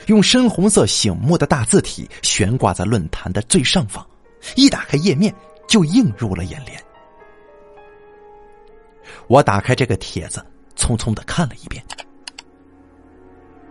[0.08, 4.06] 用深红色醒目的大字体悬挂在论坛的最上方，
[4.56, 5.34] 一打开页面
[5.68, 6.82] 就映入了眼帘。
[9.28, 10.44] 我打开这个帖子。
[10.76, 11.82] 匆匆的看了一遍，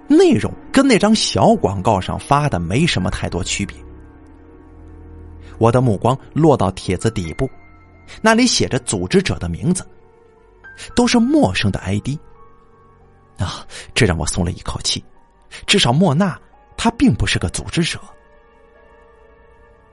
[0.07, 3.77] 内容跟那张小广告上发的没什么太多区别。
[5.59, 7.51] 我的目光落到帖子底部，
[8.23, 9.85] 那里写着组织者的名字，
[10.95, 12.11] 都是陌生的 ID。
[13.43, 15.05] 啊，这让我松了一口气，
[15.67, 16.39] 至少莫娜
[16.77, 17.99] 她并不是个组织者。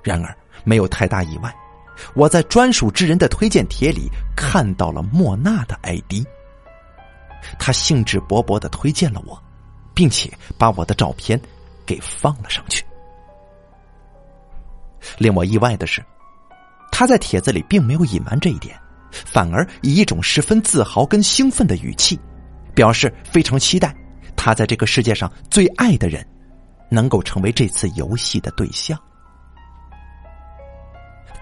[0.03, 1.53] 然而没有太大意外，
[2.13, 6.25] 我在专属之人的推荐帖里看到了莫娜的 ID。
[7.57, 9.41] 他兴致勃勃的推荐了我，
[9.93, 11.39] 并且把我的照片
[11.85, 12.85] 给放了上去。
[15.17, 16.03] 令我意外的是，
[16.91, 18.77] 他在帖子里并没有隐瞒这一点，
[19.11, 22.19] 反而以一种十分自豪跟兴奋的语气，
[22.79, 23.93] 表示非常期待
[24.37, 26.25] 他在这个世界上最爱的人
[26.87, 28.97] 能够成为这次游戏的对象。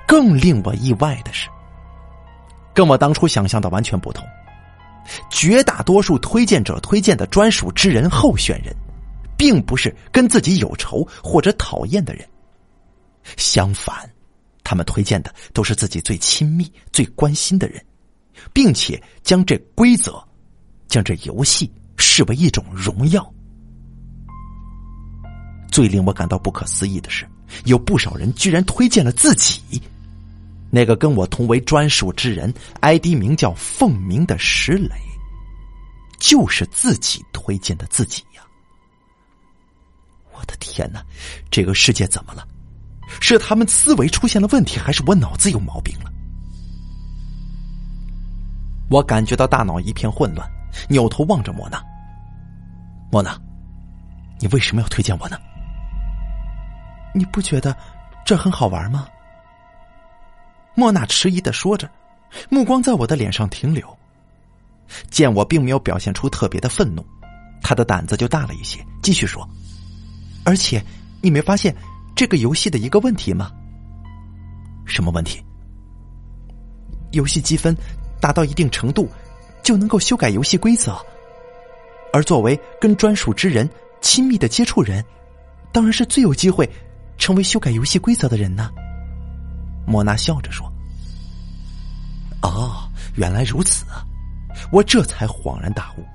[0.08, 1.48] 更令我意外的是，
[2.74, 4.26] 跟我当初想象的完全不同。
[5.30, 8.76] 绝大多数推荐者推荐的专属之人候选人，
[9.38, 12.28] 并不是跟自己有仇或者讨厌的人。
[13.36, 14.10] 相反，
[14.64, 17.80] 他们推荐的都是自己最亲密、最关心的人，
[18.52, 20.20] 并且将这规则、
[20.88, 23.34] 将这游戏视为一种荣耀。
[25.72, 27.28] 最令我感到不可思议的是，
[27.66, 29.82] 有不少人居然推荐了自己。
[30.70, 34.96] 那个跟我同为专属之人，ID 名叫凤鸣的石磊，
[36.20, 38.42] 就是自己推荐的自己呀！
[40.34, 41.02] 我的天哪，
[41.50, 42.46] 这个世界怎么了？
[43.22, 46.12] 是他们思维出现了问题，还是我脑子有毛病了？
[48.90, 50.50] 我感觉到大脑一片混乱，
[50.88, 51.84] 扭头望着莫娜。
[53.12, 53.40] 莫娜，
[54.40, 55.38] 你为什么要推荐我呢？
[57.14, 57.76] 你不觉得
[58.26, 59.08] 这很好玩吗？
[60.76, 61.90] 莫娜迟疑的说着，
[62.50, 63.98] 目光在我的脸上停留。
[65.10, 67.06] 见我并没有表现出特别的愤怒，
[67.62, 69.48] 他的胆子就大了一些，继续说
[70.46, 70.82] ：“而且，
[71.22, 71.76] 你没发现
[72.16, 73.52] 这个游戏的一个问题吗？
[74.86, 75.44] 什么问题？
[77.12, 77.76] 游戏积分
[78.22, 79.10] 达到一定程度，
[79.68, 80.98] 就能够修改游戏规则。
[82.14, 85.04] 而作为跟专属之人亲密的接触人，
[85.74, 86.70] 当然是最有机会
[87.18, 88.72] 成为修改游戏规则的人呢。”
[89.86, 90.72] 莫娜笑着说
[92.44, 94.08] ：“哦，原来如此啊！”
[94.72, 96.06] 我这才恍然大悟。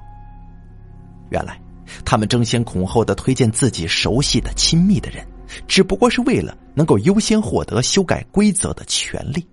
[1.28, 1.60] 原来
[2.06, 5.26] 他们争先恐后的推荐自己熟悉的、亲密的人，
[5.68, 9.46] 只不过是为了能够优先获得修改规则的权利。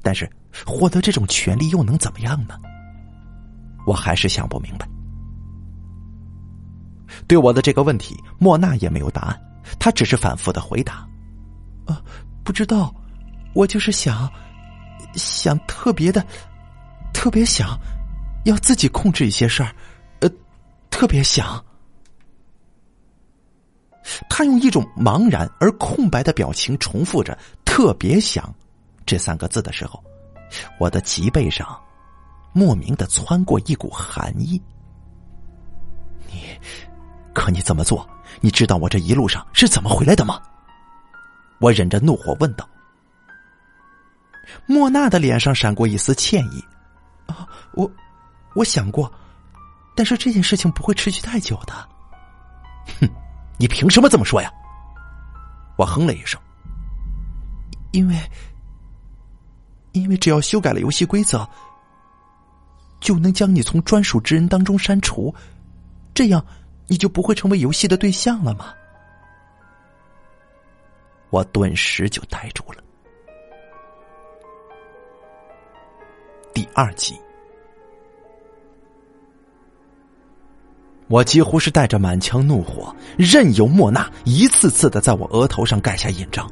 [0.00, 0.30] 但是
[0.66, 2.58] 获得这种权利又能怎么样呢？
[3.86, 4.88] 我还是想不明白。
[7.26, 9.40] 对我的这个问题，莫娜也没有答案，
[9.78, 11.06] 她只是反复的回答。
[11.86, 12.00] 啊，
[12.44, 12.94] 不知道，
[13.54, 14.30] 我就是想，
[15.14, 16.24] 想特别的，
[17.12, 17.78] 特别想，
[18.44, 19.74] 要自己控制一些事儿，
[20.20, 20.30] 呃，
[20.90, 21.62] 特别想。
[24.28, 28.52] 他用一种茫然而空白的表情重复着“特别想”
[29.06, 30.02] 这三个字的时候，
[30.78, 31.80] 我的脊背上
[32.52, 34.60] 莫名的窜过一股寒意。
[36.26, 36.58] 你，
[37.34, 38.08] 可你这么做，
[38.40, 40.40] 你知道我这一路上是怎么回来的吗？
[41.58, 42.68] 我忍着怒火问道
[44.66, 46.64] ：“莫娜的脸上闪过一丝歉意，
[47.26, 47.88] 啊，我，
[48.54, 49.12] 我想过，
[49.94, 51.72] 但是这件事情不会持续太久的。
[53.00, 53.08] 哼，
[53.58, 54.50] 你凭什么这么说呀？”
[55.78, 56.40] 我哼了一声，
[57.92, 58.16] 因为，
[59.92, 61.48] 因为只要修改了游戏规则，
[63.00, 65.34] 就能将你从专属之人当中删除，
[66.14, 66.44] 这样
[66.86, 68.74] 你就不会成为游戏的对象了吗？
[71.30, 72.82] 我顿时就呆住了。
[76.52, 77.18] 第二集，
[81.08, 86.46] 我几乎是带着满腔怒火，任由莫娜一次次的在我额头上盖下印章。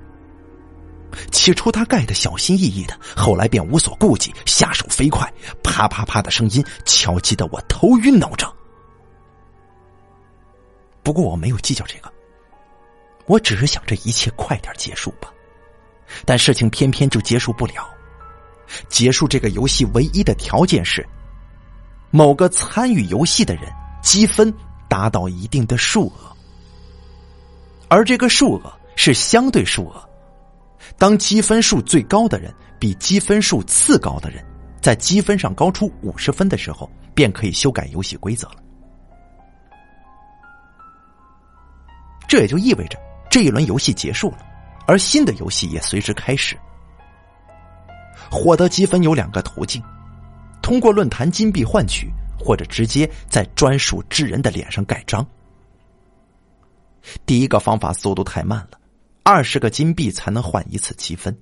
[1.31, 5.33] 起初他盖的小心翼翼的，后来便无所顾忌，下手飞快，
[5.63, 8.53] 啪啪啪的声音敲击的我头晕脑胀。
[11.03, 12.13] 不过我没有计较这个，
[13.27, 15.33] 我只是想这一切快点结束吧。
[16.25, 17.89] 但事情偏偏就结束不了。
[18.89, 21.07] 结束这个游戏唯一的条件是，
[22.11, 23.65] 某个参与游戏的人
[24.03, 24.53] 积分
[24.89, 26.37] 达到一定的数额，
[27.89, 30.10] 而这个数额是相对数额。
[31.01, 34.45] 当积分数最高的人比积分数次高的人
[34.83, 38.57] 在积分上高出五十分的时候，便可以修改游戏规则了。
[42.29, 42.99] 这也就意味着
[43.31, 44.41] 这一轮游戏结束了，
[44.87, 46.55] 而新的游戏也随之开始。
[48.31, 49.83] 获得积分有两个途径：
[50.61, 55.27] 通过论坛金币换取，或者直接在专属之人的脸上盖章。
[57.25, 58.80] 第一个方法速度太慢了，
[59.23, 61.37] 二十个金币才能换一次积分，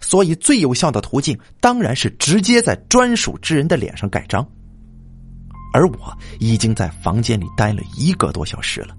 [0.00, 4.46] 所以最有效的途径当然是直接在专属之人的脸上盖章。
[5.72, 8.96] 而我已经在房间里待了一个多小时了，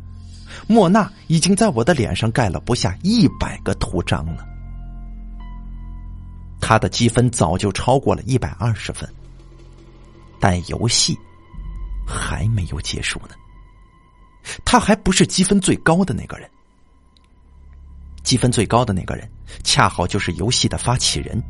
[0.67, 4.45] 莫娜已经在我的脸上盖了不下一百个图章了。
[6.59, 9.07] 他的积分早就超过了一百二十分，
[10.39, 11.15] 但游戏
[12.05, 13.35] 还没有结束呢。
[14.65, 16.49] 他还不是积分最高的那个人，
[18.25, 19.29] 积分最高的那个人
[19.63, 21.41] 恰好就是游戏的发起人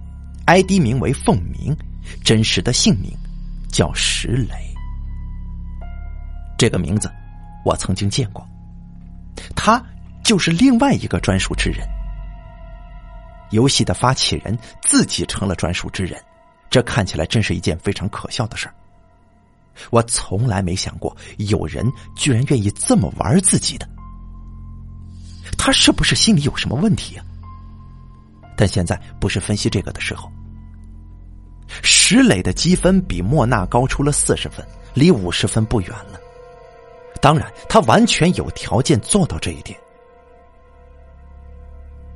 [0.46, 1.76] ，ID 名为凤鸣，
[2.24, 3.12] 真实的姓名
[3.72, 4.56] 叫石磊。
[6.58, 7.10] 这个名字
[7.64, 8.48] 我曾经见过，
[9.56, 9.84] 他
[10.24, 11.88] 就是另外一个专属之人。
[13.52, 16.22] 游戏的发起人自己成了专属之人，
[16.70, 18.74] 这看起来真是一件非常可笑的事儿。
[19.92, 23.88] 我从来没想过有人居然愿意这么玩自己的，
[25.58, 27.24] 他是不是心里有什么问题呀？
[28.58, 30.32] 但现在不是分析这个的时候。
[31.82, 36.20] 石磊的积分比莫娜高出了四十分，离五十分不远了。
[37.22, 39.78] 当然，他完全有条件做到这一点。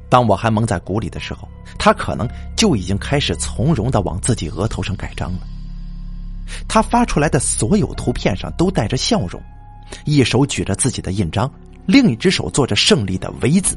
[0.08, 1.48] 当我还蒙在鼓里的时候，
[1.80, 5.40] 他可能就已经开始从容的往自己额头上盖章了。
[6.68, 9.42] 他发出来的所有图片上都带着笑容，
[10.06, 11.52] 一手举着自己的印章，
[11.90, 13.76] 另一只手做着胜利的 V 字。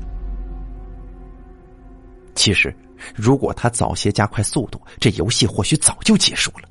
[2.35, 2.77] 其实，
[3.15, 6.69] 如果他早些加快速度，这游戏或许早就结束了。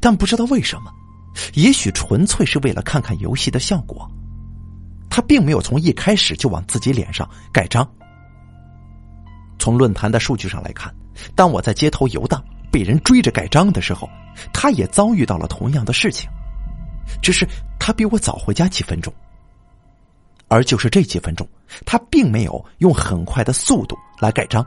[0.00, 0.90] 但不知道为什么，
[1.54, 4.10] 也许纯粹是为了看看游戏的效果。
[5.08, 7.88] 他并没有从一开始就往自己脸上盖章。
[9.60, 10.92] 从论坛的数据上来看，
[11.36, 14.10] 当我在街头游荡，被人追着盖章的时候，
[14.52, 16.28] 他也遭遇到了同样的事情，
[17.22, 17.46] 只是
[17.78, 19.12] 他比我早回家几分钟。
[20.48, 21.48] 而就是这几分钟，
[21.86, 24.66] 他并没有用很快的速度来盖章，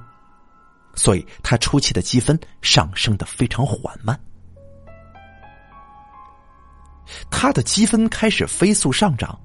[0.95, 4.19] 所以他初期的积分上升的非常缓慢。
[7.29, 9.37] 他的积分开始飞速上涨。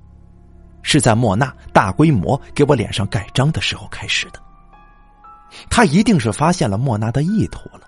[0.89, 4.41] 是在莫娜大规模给我脸上盖章的时候开始的。
[5.69, 7.81] 他一定是发现了莫娜的意图了。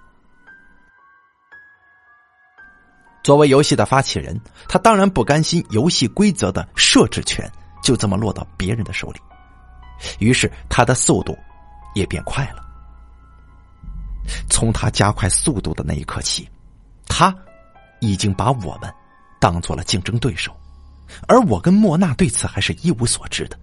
[3.22, 4.36] 作为游戏的发起人，
[4.68, 7.48] 他当然不甘心游戏规则的设置权
[7.88, 9.20] 就这么落到别人的手里，
[10.18, 11.34] 于是他的速度
[11.94, 12.62] 也变快了。
[14.50, 16.46] 从他加快速度的那一刻起，
[17.06, 17.34] 他
[18.00, 18.92] 已经把我们
[19.40, 20.54] 当做了竞争对手。
[21.26, 23.58] 而我跟莫娜对此还是一无所知的。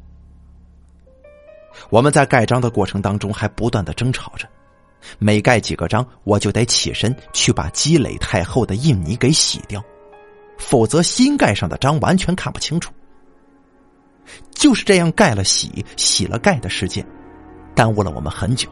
[1.92, 4.50] 我们在盖章的过程当中还不断的争吵着，
[5.20, 9.84] 每盖几个章，我就得起身去把积累太厚的印泥给洗掉，
[10.58, 12.92] 否则新盖上的章完全看不清楚。
[14.54, 17.06] 就是这样盖了洗，洗了盖的时间，
[17.76, 18.70] 耽误了我们很久。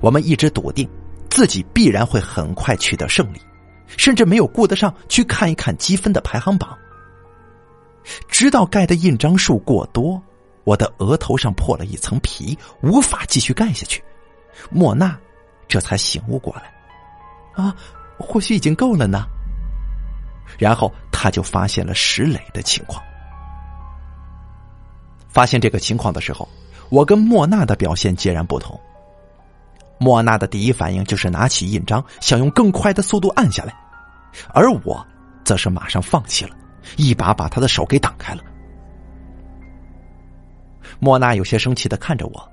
[0.00, 0.88] 我们一直笃定
[1.28, 3.40] 自己必然会很快取得胜利，
[3.86, 6.76] 甚至没有顾得上去看一看积分的排行榜。
[8.28, 10.20] 直到盖的印章数过多，
[10.64, 14.02] 我的额头上破了一层皮，无法继续盖下去。
[14.70, 15.18] 莫娜
[15.68, 16.72] 这才醒悟过来，
[17.52, 17.74] 啊，
[18.18, 19.24] 或许已经够了呢。
[20.58, 23.02] 然后他就发现了石磊的情况。
[25.32, 26.48] 发现这个情况的时候，
[26.90, 28.78] 我跟莫娜的表现截然不同。
[29.98, 33.72] 莫娜的第一反应就是拿起印章，想用更快的速度按下来，
[34.52, 35.06] 而我
[35.44, 36.56] 则是马上放弃了，
[36.96, 38.42] 一把把他的手给挡开了。
[40.98, 42.52] 莫娜有些生气的看着我，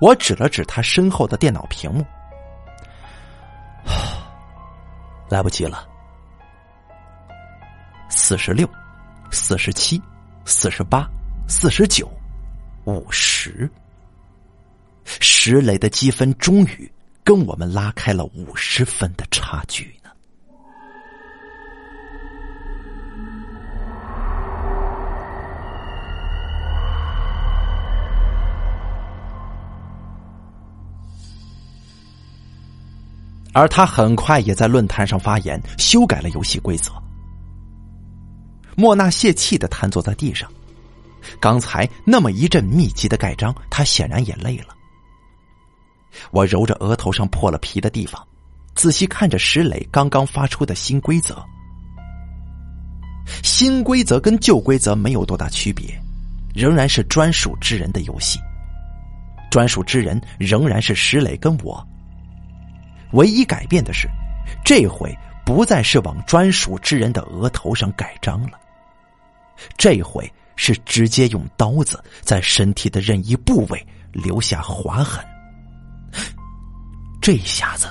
[0.00, 2.04] 我指了指他身后的电脑屏幕，
[5.28, 5.86] 来不及了，
[8.08, 8.68] 四十六，
[9.30, 10.00] 四十七，
[10.44, 11.08] 四十八，
[11.50, 12.06] 四十九，
[12.84, 13.68] 五十。
[15.04, 16.92] 石磊的积分终于
[17.24, 20.10] 跟我们拉开了五十分的差距呢。
[33.54, 36.92] 而他很快也在论坛上发言，修改了游戏规则。
[38.76, 40.48] 莫娜泄气的瘫坐在地上，
[41.40, 44.74] 刚才那么一阵密集的盖章，他显然也累了。
[46.30, 48.26] 我揉着额头上破了皮的地方，
[48.74, 51.44] 仔细看着石磊刚刚发出的新规则。
[53.42, 55.86] 新规则跟旧规则没有多大区别，
[56.54, 58.38] 仍然是专属之人的游戏。
[59.50, 61.86] 专属之人仍然是石磊跟我。
[63.12, 64.08] 唯一改变的是，
[64.64, 65.14] 这回
[65.44, 68.58] 不再是往专属之人的额头上盖章了，
[69.76, 75.24] 这回是直接用刀子在身体的任意部位留下划痕。
[77.22, 77.86] 这下子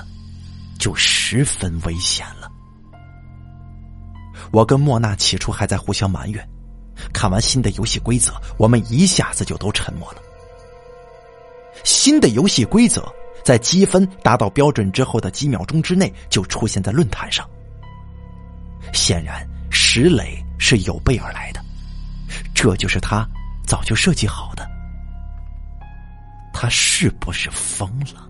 [0.78, 2.48] 就十分危险了。
[4.52, 6.46] 我跟莫娜起初还在互相埋怨，
[7.12, 10.22] 看完新的游戏规则，我们一下子就都沉默了。
[11.84, 13.10] 新的游戏规则
[13.44, 17.48] 在积分达到标准之后的几秒钟之内就出现在论坛上。
[18.92, 21.64] 显然，石磊是有备而来的，
[22.60, 23.24] 这就是他
[23.64, 24.68] 早就设计好的。
[26.52, 28.28] 他是不是疯了？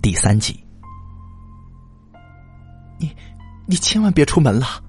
[0.00, 0.64] 第三集，
[2.96, 3.12] 你
[3.66, 4.80] 你千万别出门了。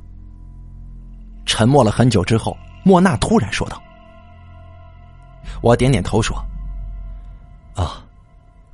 [1.48, 3.82] 沉默了很久之后，莫娜突然说道
[5.64, 6.38] ：“我点点头说，
[7.74, 8.06] 啊，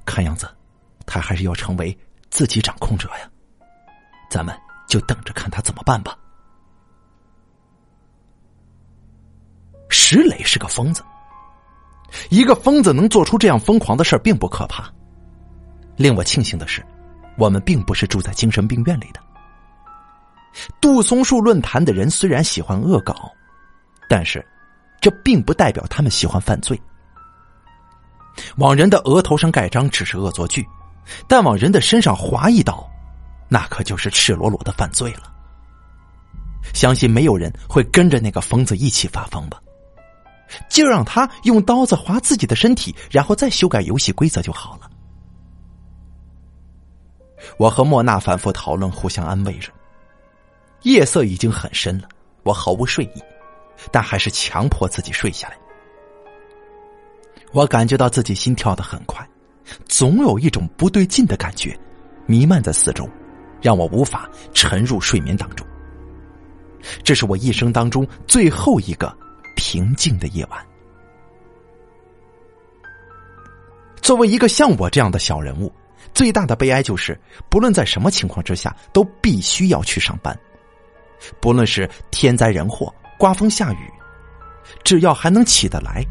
[0.04, 0.54] 看样子
[1.06, 1.98] 他还是要成为
[2.30, 3.30] 自己掌控者呀，
[4.30, 4.54] 咱们
[4.92, 6.18] 就等着看他怎么办吧。”
[9.88, 11.02] 石磊是个疯子。
[12.30, 14.92] 一个疯子能做出这样疯狂的事并不可怕。
[15.96, 16.86] 令我庆幸的是，
[17.38, 19.22] 我们并不是住在精神病院里的。
[20.82, 23.32] 杜松树论坛的人虽然喜欢恶搞，
[24.10, 24.46] 但是
[25.00, 26.80] 这并不代表他们喜欢犯罪。
[28.58, 30.68] 往人的额头上盖章只是恶作剧，
[31.28, 32.86] 但往人的身上划一刀，
[33.54, 35.24] 那可就是赤裸裸的犯罪了。
[36.74, 39.62] 相信没有人会跟着那个疯子一起发疯吧。
[40.70, 44.90] 就让他用刀子划自己的身体，然后再修改游戏规则就好了。
[47.58, 49.70] 我和莫娜反复讨论，互相安慰着。
[50.84, 52.08] 夜色已经很深了，
[52.44, 53.22] 我毫无睡意，
[53.92, 55.58] 但还是强迫自己睡下来。
[57.52, 59.28] 我感觉到自己心跳的很快，
[59.88, 61.78] 总有一种不对劲的感觉
[62.26, 63.10] 弥漫在四周，
[63.62, 65.66] 让我无法沉入睡眠当中。
[67.04, 69.16] 这是我一生当中最后一个。
[69.54, 70.66] 平静的夜晚。
[74.02, 75.72] 作为一个像我这样的小人物，
[76.14, 80.38] 最大的悲哀就是，不论在什么情况之下，都必须要去上班。
[81.40, 83.92] 不论是天灾人祸、刮风下雨，
[84.84, 86.04] 只要还能起得来，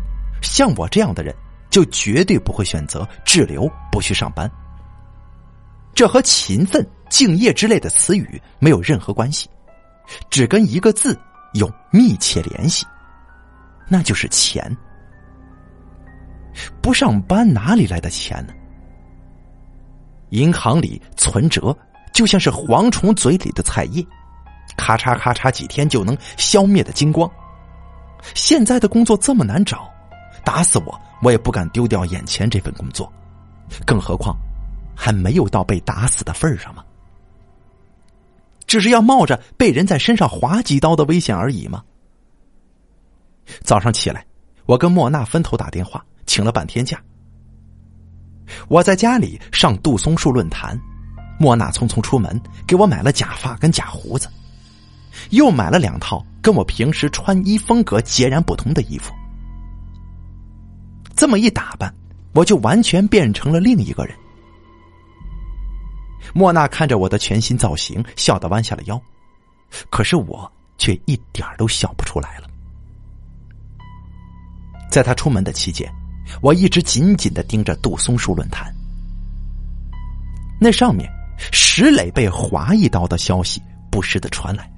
[0.43, 1.35] 像我这样的人，
[1.71, 4.49] 就绝对不会选择滞留不去上班。
[5.93, 9.51] 这和勤奋、敬业之类的词语没有任何关系，
[10.31, 11.19] 只跟一个字
[11.53, 12.87] 有密切联系。
[13.89, 14.75] 那就是钱，
[16.81, 18.55] 不上班哪里来的钱呢？
[20.31, 21.77] 银行里存折
[22.13, 24.07] 就像是蝗虫嘴里的菜叶，
[24.77, 27.29] 咔嚓咔嚓几天就能消灭的精光。
[28.35, 29.91] 现在的工作这么难找，
[30.45, 33.13] 打死我我也不敢丢掉眼前这份工作，
[33.85, 34.37] 更何况
[34.95, 36.85] 还没有到被打死的份上吗？
[38.71, 41.83] 只是要冒着被人在身上划几刀的危险而已吗？
[43.63, 44.25] 早上起来，
[44.65, 47.03] 我跟莫娜分头打电话，请了半天假。
[48.69, 50.81] 我在家里上杜松树论坛，
[51.37, 54.29] 莫娜匆匆出门，给我买了假发跟假胡子，
[55.31, 59.13] 又买了两套跟我平时穿衣风格截然不同的衣服。
[61.17, 61.93] 这么一打扮，
[62.35, 64.17] 我就完全变成了另一个人。
[66.35, 69.01] 莫娜看着我的全新造型，笑得弯下了腰，
[69.91, 72.49] 可是我却一点都笑不出来了。
[74.91, 75.93] 在他出门的期间，
[76.41, 78.75] 我一直紧紧的盯着杜松树论坛，
[80.61, 81.11] 那上面
[81.53, 84.71] 石磊被划一刀的消息不时的传来，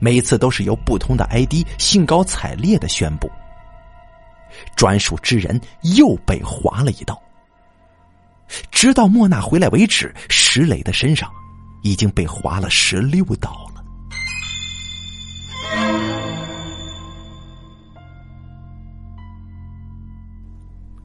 [0.00, 3.30] 每次都是由不同的 ID 兴高采烈的宣布，
[4.76, 7.20] 专属之人又被划了一刀。
[8.70, 11.30] 直到莫娜回来为止，石磊的身上
[11.82, 13.82] 已经被划了十六刀了。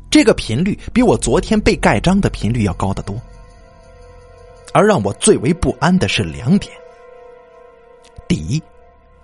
[0.09, 3.19] 这个频率比我昨天被盖章的频率要高得多，
[4.73, 6.71] 而让我最为不安的是两点：
[8.27, 8.61] 第一，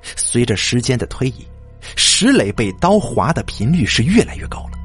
[0.01, 1.45] 随着时间的推移，
[1.97, 4.79] 石磊被刀划的频率是越来越高了。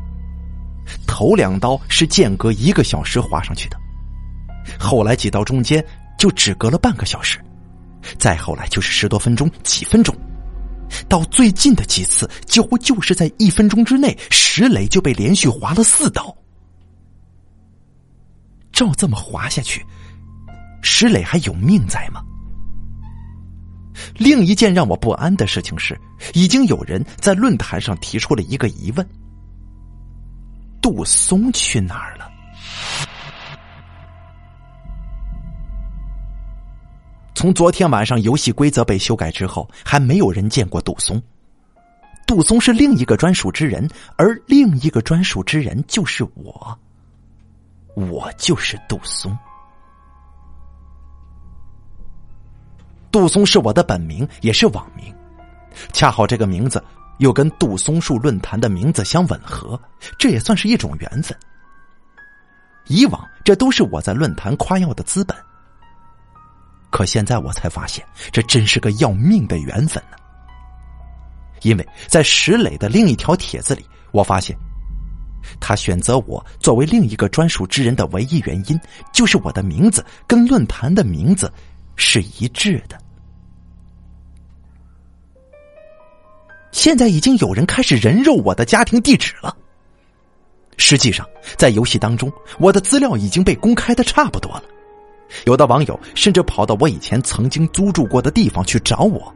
[1.06, 3.76] 头两刀是间隔一个小时划上去的，
[4.78, 5.84] 后来几刀中间
[6.18, 7.38] 就只隔了半个小时，
[8.18, 10.14] 再后来就是十多分钟、几分钟。
[11.08, 16.36] 到最近的几次，几乎就是在一分钟之内，石磊就被连续划了四刀。
[18.72, 19.84] 照这么划下去，
[20.82, 22.22] 石磊还有命在吗？
[24.16, 25.98] 另一件让我不安的事情是，
[26.34, 29.06] 已经有人在论坛上提出了一个疑问：
[30.82, 32.30] 杜松去哪儿了？
[37.34, 41.20] 从昨天晚上游戏规则被修改之后，还没有人见过杜松。
[42.26, 46.78] 杜松是另一个专属之人，而另一个专属之人就是我。
[47.94, 49.36] 我就是杜松。
[53.10, 55.14] 杜松是我的本名，也是网名。
[55.92, 56.82] 恰好这个名字
[57.18, 59.80] 又跟杜松树论坛的名字相吻合，
[60.18, 61.36] 这也算是一种缘分。
[62.86, 65.36] 以往这都是我在论坛夸耀的资本。
[66.90, 70.16] 可现在我才发现，这真是个要命的缘分呢。
[71.62, 74.56] 因为在石磊的另一条帖子里，我发现，
[75.60, 78.78] 他选择我作为另一个专属之人的唯一原因，
[79.12, 81.50] 就是我的名字跟论坛的名字
[81.94, 82.98] 是一致的。
[86.72, 89.56] 现在已经有人开始人肉我的家庭地址了。
[90.78, 91.24] 实际上，
[91.56, 94.64] 在游戏当中，我的资料已经被公开的差不多了。
[95.44, 99.32] 有的网友甚至跑到我以前曾经租住过的地方去找我，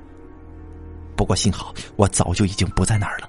[1.14, 3.28] 不过幸好我早就已经不在那儿了。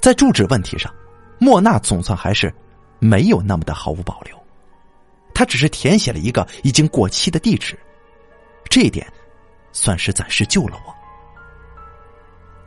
[0.00, 0.92] 在住址问题上，
[1.38, 2.52] 莫娜总算还是
[2.98, 4.36] 没有那么的毫无保留，
[5.32, 7.78] 他只是填写了一个已经过期的地址，
[8.68, 9.06] 这一点
[9.72, 11.01] 算是暂时救了我。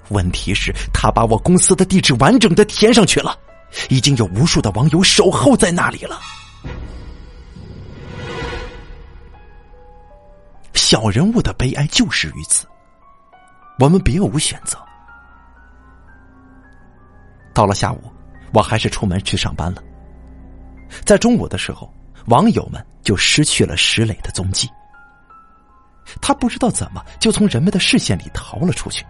[0.09, 3.37] 问题是，他把我公司的地址完整的填上去了，
[3.89, 6.19] 已经有无数的网友守候在那里了。
[10.73, 12.67] 小人物的悲哀就是于此，
[13.79, 14.77] 我们别无选择。
[17.53, 17.99] 到了下午，
[18.53, 19.81] 我还是出门去上班了。
[21.03, 21.91] 在中午的时候，
[22.27, 24.69] 网友们就失去了石磊的踪迹。
[26.21, 29.03] 他不知道怎么就从人们的视线里逃了出去，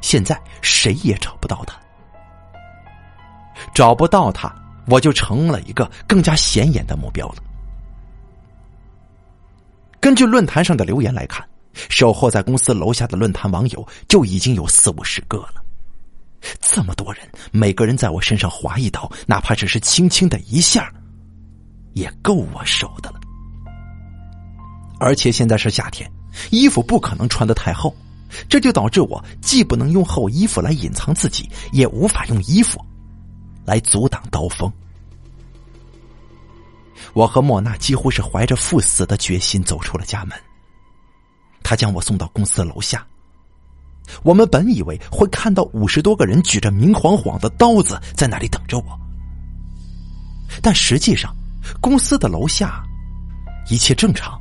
[0.00, 1.78] 现在谁也找不到他。
[3.74, 4.54] 找不到他，
[4.86, 7.36] 我就成了一个更加显眼的目标了。
[10.00, 15.62] 根据论坛上的留言来看，守候在公司楼下的论坛网友就已经有四五十个了。
[16.58, 20.90] 这么多人，每个人在我身上划一刀，哪怕只是轻轻的一下，
[21.92, 23.20] 也够我受的了。
[24.98, 26.10] 而且现在是夏天，
[26.50, 27.94] 衣服不可能穿的太厚，
[28.48, 32.80] 这就导致我既不能用厚衣服来隐藏自己，也无法用衣服
[33.64, 34.72] 来阻挡刀锋。
[37.12, 40.38] 我和莫娜几乎是怀着赴死的决心走出了家门。
[41.62, 43.06] 他将我送到公司楼下。
[44.22, 49.00] 我们本以为会看到五十多个人举着明晃晃的刀子在那里等着我，
[50.60, 51.32] 但实际上，
[51.80, 52.82] 公司的楼下
[53.68, 54.40] 一切正常，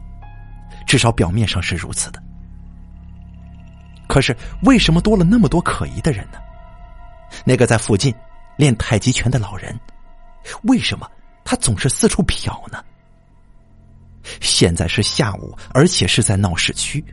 [0.87, 2.23] 至少表面上是如此的。
[4.09, 6.39] 可是，为什么多了那么多可疑的人呢？
[7.45, 8.11] 那个在附近
[8.57, 9.79] 练太极拳的老人，
[10.63, 11.07] 为什么？
[11.45, 12.83] 他总是四处瞟呢。
[14.41, 17.05] 现在是下午，而且是在闹市区，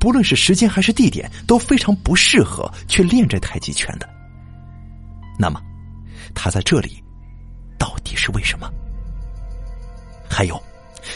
[0.00, 4.08] 不论是时间还是地点都非常不适合去练这太极拳的。
[5.38, 5.62] 那么，
[6.34, 7.00] 他在这里
[7.78, 8.68] 到底是为什么？
[10.28, 10.60] 还有，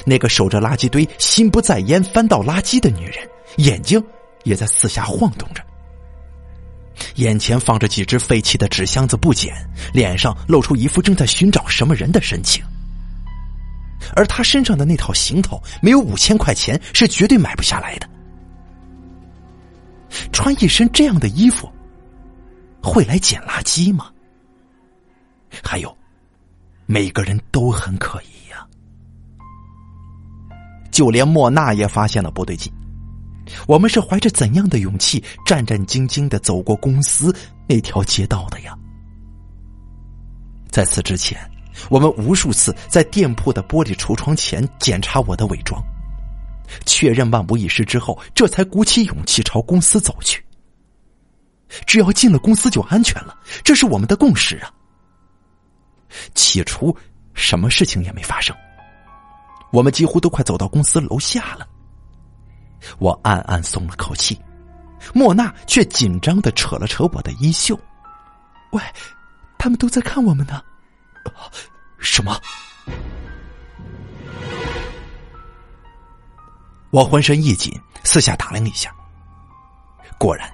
[0.05, 4.01] 那个守着垃圾堆、心不在焉翻倒垃圾的女人，眼睛
[4.47, 5.63] 也在四下晃动着。
[7.17, 9.55] 眼前放着几只废弃的纸箱子不捡，
[9.93, 12.65] 脸上露出一副正在寻找什么人的神情。
[14.15, 18.09] 而他身上的那套行头，没有五千块钱是绝对买不下来的。
[20.33, 21.71] 穿一身这样的衣服，
[22.83, 24.11] 会来捡垃圾吗？
[25.63, 25.95] 还有，
[26.87, 28.67] 每个人都很可疑呀。
[30.91, 32.73] 就连莫娜也发现了不对劲。
[33.67, 37.35] 我们是怀着怎样的勇气，战战兢兢的走过公司
[37.69, 38.77] 那条街道的呀？
[40.69, 41.39] 在此之前，
[41.89, 45.83] 我们无数次在店铺的玻璃橱窗前检查我的伪装，
[46.85, 50.45] 确认万无一失之后，这才鼓起勇气朝公司走去。
[51.87, 54.71] 只要进了公司就安全了，这是我们的共识啊。
[56.35, 56.97] 起初，
[57.35, 58.55] 什么事情也没发生，
[59.73, 61.67] 我们几乎都快走到公司楼下了。
[62.99, 64.41] 我暗暗松了口气，
[65.15, 67.79] 莫娜却紧张的扯了扯我的衣袖
[68.73, 68.83] ：“喂，
[69.59, 70.63] 他们都在看我们呢。
[71.99, 72.41] ”“什么？”
[76.91, 77.73] 我浑身一紧，
[78.05, 78.95] 四下打量一下，
[80.19, 80.51] 果然，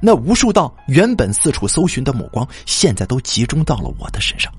[0.00, 4.50] 那无数道原本四处搜寻的目光，现在都集中到了我的身上。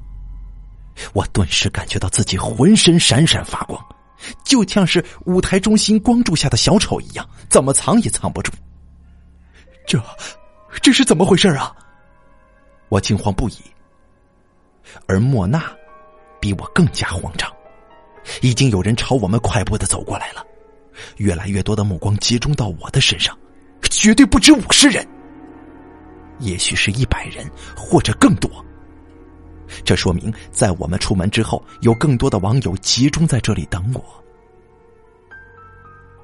[1.13, 3.83] 我顿时感觉到自己浑身闪闪发光。
[4.43, 8.51] 就像是舞台中心光柱下的小丑一样，怎么藏也藏不住。
[9.85, 10.01] 这，
[10.81, 11.75] 这是怎么回事啊？
[12.89, 13.55] 我惊慌不已。
[15.07, 15.71] 而莫娜
[16.39, 17.51] 比我更加慌张，
[18.41, 20.45] 已经有人朝我们快步的走过来了，
[21.17, 23.37] 越来越多的目光集中到我的身上，
[23.89, 25.05] 绝对不止五十人，
[26.39, 28.49] 也许是一百人或者更多。
[29.83, 34.03] 这说明，在我们出门之后，有更多的网友集中在这里等我。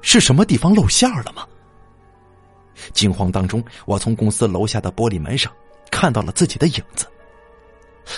[0.00, 1.46] 是什么地方露馅了吗？
[2.92, 5.52] 惊慌当中，我从公司楼下的玻璃门上
[5.90, 7.06] 看到了自己的影子，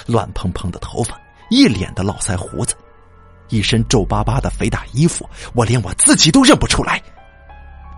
[0.06, 1.20] 乱蓬蓬的头发，
[1.50, 2.74] 一脸的络腮胡子，
[3.48, 7.02] 一身皱巴巴的肥大衣服，我连我自己都认不出来。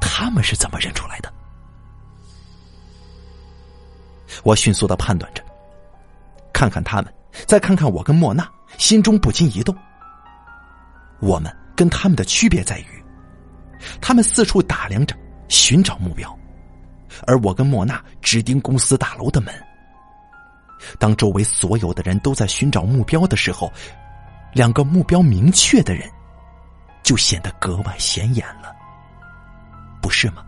[0.01, 1.33] 他们是怎么认出来的？
[4.43, 5.45] 我迅速的判断着，
[6.57, 7.13] 看看他们。
[7.47, 8.49] 再看看我跟莫娜，
[8.79, 9.77] 心中不禁一动。
[11.21, 13.05] 我们跟他们的区别在于，
[14.01, 15.15] 他们四处打量着，
[15.49, 16.35] 寻找目标，
[17.27, 19.53] 而我跟莫娜指盯公司大楼的门。
[20.99, 23.71] 当周围所有的人都在寻找目标的时候，
[24.55, 26.11] 两个目标明确的人，
[27.03, 28.75] 就显得格外显眼了，
[30.01, 30.43] 不是吗？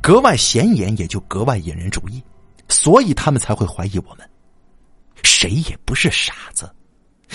[0.00, 2.20] 格外显眼，也就格外引人注意。
[2.68, 4.28] 所以他们才会怀疑我们。
[5.22, 6.70] 谁也不是傻子，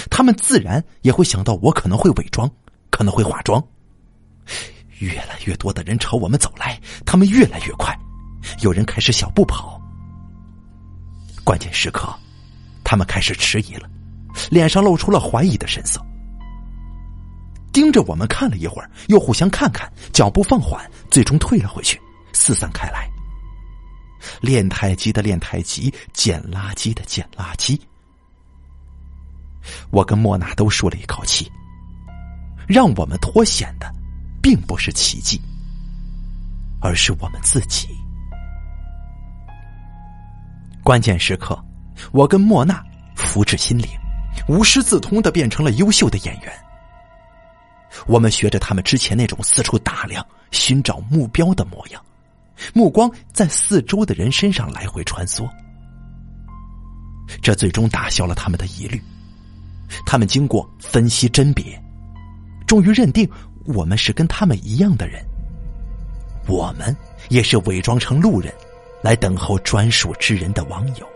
[0.09, 2.49] 他们自然也会想到我可能会伪装，
[2.89, 3.63] 可能会化妆。
[4.99, 7.97] 越来越多的人朝我们走来，他们越来越快，
[8.61, 9.81] 有人开始小步跑。
[11.43, 12.13] 关键时刻，
[12.83, 13.89] 他们开始迟疑了，
[14.51, 15.99] 脸上露出了怀疑的神色，
[17.71, 21.99] 盯着我们看了一会儿，又互相看看，脚步放缓，最终退了回去，
[22.33, 23.09] 四散开来。
[24.41, 27.79] 练太极的练太极，捡垃圾的捡垃圾。
[29.91, 31.51] 我跟莫娜都舒了一口气。
[32.67, 33.91] 让我们脱险的，
[34.43, 35.41] 并不是奇迹，
[36.79, 37.87] 而是我们自己。
[40.83, 41.59] 关键时刻，
[42.11, 42.83] 我跟莫娜
[43.15, 43.87] 福至心灵，
[44.47, 46.53] 无师自通的变成了优秀的演员。
[48.05, 51.99] 我们学着他们之前那种四处打量、寻找目标的模样。
[52.73, 55.49] 目光在四周的人身上来回穿梭，
[57.41, 59.01] 这最终打消了他们的疑虑。
[60.05, 61.81] 他们经过分析甄别，
[62.67, 63.27] 终于认定
[63.65, 65.23] 我们是跟他们一样的人。
[66.47, 66.95] 我们
[67.29, 68.53] 也是伪装成路人，
[69.01, 71.07] 来等候专属之人的网友。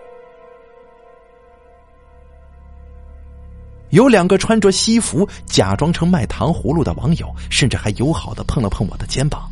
[3.90, 9.48] 有两个穿着西服、假装成卖糖葫芦的网友，甚至还友好的碰了碰我的肩膀：“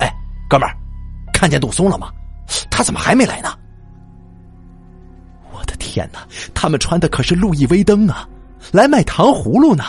[0.00, 0.10] 哎，
[0.48, 0.74] 哥们儿。”
[1.36, 2.10] 看见杜松了吗？
[2.70, 3.54] 他怎么还没来呢？
[5.52, 6.26] 我的天哪！
[6.54, 8.26] 他们穿的可是路易威登啊，
[8.72, 9.84] 来卖糖葫芦呢。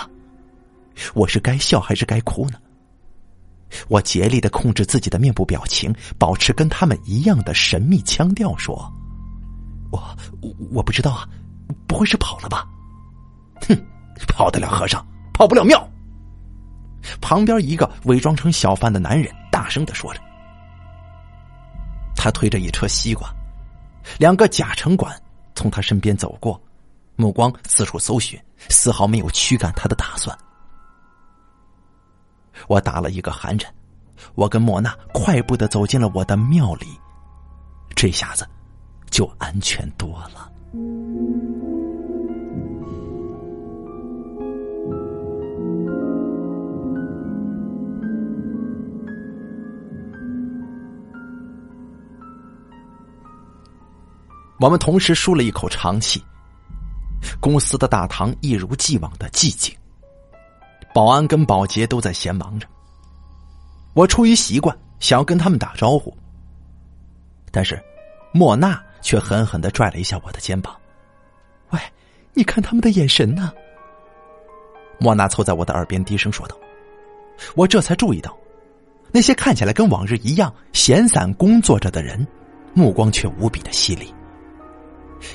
[1.14, 2.58] 我是该笑还是该哭呢？
[3.88, 8.76] 我竭力的控制自己的面部表情，保持跟他们一样的神秘腔调，说
[9.90, 10.04] ：“我
[10.70, 11.26] 我不知道啊，
[11.88, 12.68] 不会是跑了吧？”
[13.70, 13.78] 哼，
[14.28, 15.82] 跑得了和尚跑不了庙。
[17.22, 20.20] 旁边一个伪装成小贩的男人大声的说着。
[22.28, 23.34] 他推着一车西瓜，
[24.18, 25.18] 两个假城管
[25.56, 26.62] 从他身边走过，
[27.16, 30.38] 目光四处搜寻，丝毫没有驱赶他的打算。
[32.68, 33.74] 我打了一个寒颤，
[34.36, 36.88] 我跟莫娜快步的走进了我的庙里，
[37.96, 38.46] 这下子
[39.10, 40.52] 就安全多了。
[54.60, 56.24] 我们同时舒了一口长气。
[57.40, 59.76] 公司的大堂一如既往的寂静，
[60.94, 62.68] 保安跟保洁都在闲忙着。
[63.94, 66.16] 我出于习惯，想要跟他们打招呼，
[67.52, 67.82] 但是
[68.32, 70.76] 莫娜却狠狠的拽了一下我的肩膀
[71.72, 71.80] ：“喂，
[72.34, 73.52] 你看他们的眼神呢？”
[75.00, 76.56] 莫娜凑在我的耳边低声说道。
[77.56, 78.38] 我这才注意到，
[79.12, 82.26] 那些看起来跟往日一样闲散工作着的人，
[82.74, 84.14] 目光却无比的犀利。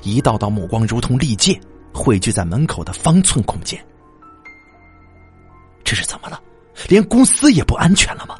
[0.02, 1.60] 一道道目光如同利剑，
[1.92, 3.82] 汇聚在门口的方寸空间。
[5.84, 6.40] 这是怎么了？
[6.88, 8.36] 连公司也不安全了吗？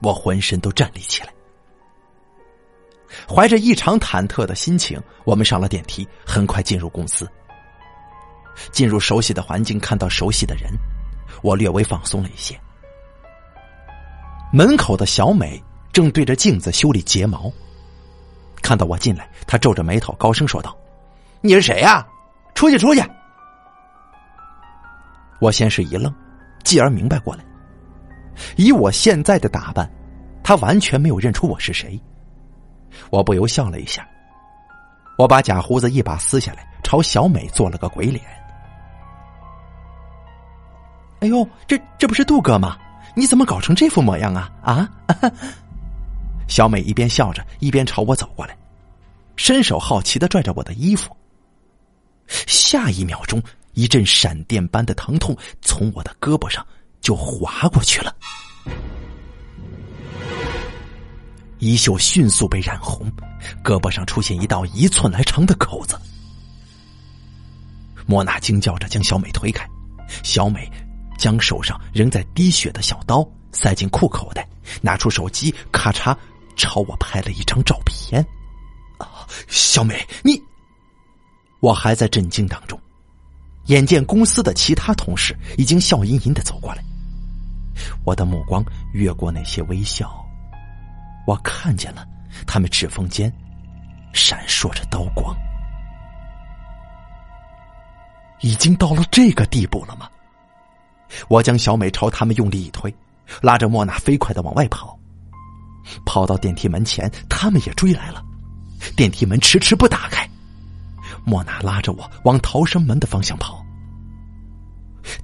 [0.00, 1.32] 我浑身都站立起来，
[3.28, 7.28] 怀着异常忐忑的心情，我们上了电梯，很快进入公司。
[8.72, 10.70] 进入熟悉的环境，看到熟悉的人。
[11.42, 12.58] 我略微放松了一些。
[14.52, 15.62] 门口的小美
[15.92, 17.52] 正对着镜子修理睫毛，
[18.62, 20.76] 看到我进来，他皱着眉头，高声说道
[21.40, 22.06] ：“你是谁呀？
[22.54, 23.02] 出去，出去！”
[25.40, 26.12] 我先是一愣，
[26.64, 27.44] 继而明白过来，
[28.56, 29.88] 以我现在的打扮，
[30.42, 32.00] 他完全没有认出我是谁。
[33.10, 34.06] 我不由笑了一下，
[35.18, 38.24] 我把假胡子一把撕下来，朝小美做了个鬼脸。
[41.20, 42.76] 哎呦，这这不是杜哥吗？
[43.14, 44.50] 你怎么搞成这副模样啊？
[44.62, 44.88] 啊！
[46.48, 48.56] 小美一边笑着，一边朝我走过来，
[49.36, 51.14] 伸手好奇的拽着我的衣服。
[52.26, 53.42] 下一秒钟，
[53.74, 56.66] 一阵闪电般的疼痛从我的胳膊上
[57.00, 58.14] 就划过去了，
[61.58, 63.10] 衣袖迅速被染红，
[63.62, 65.98] 胳膊上出现一道一寸来长的口子。
[68.06, 69.68] 莫娜惊叫着将小美推开，
[70.22, 70.70] 小美。
[71.18, 74.46] 将手上仍在滴血的小刀塞进裤口袋，
[74.82, 76.14] 拿出手机，咔嚓
[76.56, 78.20] 朝我拍了一张照片。
[78.98, 80.42] 啊，小美，你……
[81.60, 82.80] 我还在震惊当中，
[83.66, 86.82] 眼见公司的其他同事已经笑吟吟的走过来，
[88.04, 90.24] 我的目光越过那些微笑，
[91.26, 92.06] 我看见了
[92.46, 93.32] 他们指缝间
[94.12, 95.36] 闪烁着刀光。
[98.40, 100.08] 已经到了这个地步了吗？
[101.28, 102.94] 我将小美朝他们用力一推，
[103.40, 104.95] 拉着莫娜飞快的往外跑。
[106.04, 108.22] 跑到电梯门前，他们也追来了。
[108.94, 110.28] 电梯门迟迟不打开，
[111.24, 113.64] 莫娜拉着我往逃生门的方向跑。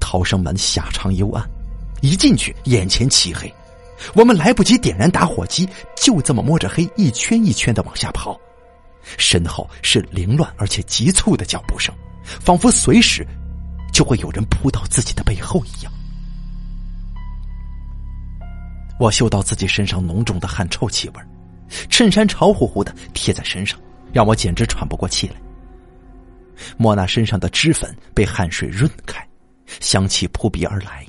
[0.00, 1.44] 逃生门狭长幽暗，
[2.00, 3.52] 一进去眼前漆黑，
[4.14, 8.38] 我们来不及点燃打火机，就这么摸着黑一圈一圈的往下跑。
[9.18, 11.94] 身后是凌乱而且急促的脚步声，
[12.24, 13.26] 仿佛随时。
[13.92, 15.92] 就会有人扑到自己的背后一样。
[19.02, 21.14] 我嗅到自己身上浓重的汗臭气味，
[21.90, 23.76] 衬衫潮乎乎的贴在身上，
[24.12, 25.34] 让我简直喘不过气来。
[26.76, 29.28] 莫娜身上的脂粉被汗水润开，
[29.80, 31.04] 香气扑鼻而来。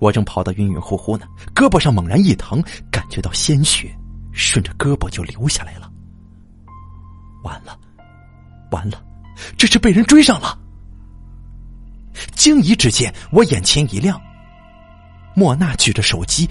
[0.00, 3.96] 我正跑得晕晕乎乎呢，胳膊上猛然一疼，感觉到鲜血
[4.32, 5.88] 顺着胳膊就流下来了。
[7.44, 7.78] 完了，
[8.72, 9.00] 完了，
[9.56, 10.58] 这是被人追上了！
[12.34, 14.20] 惊疑之间，我眼前一亮。
[15.34, 16.48] 莫娜举着手机，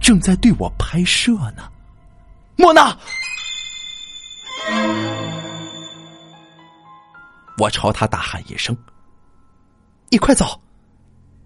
[0.00, 1.68] 正在对我拍摄呢。
[2.56, 2.96] 莫娜，
[7.58, 8.76] 我朝他大喊一声
[10.10, 10.60] ：“你快走！”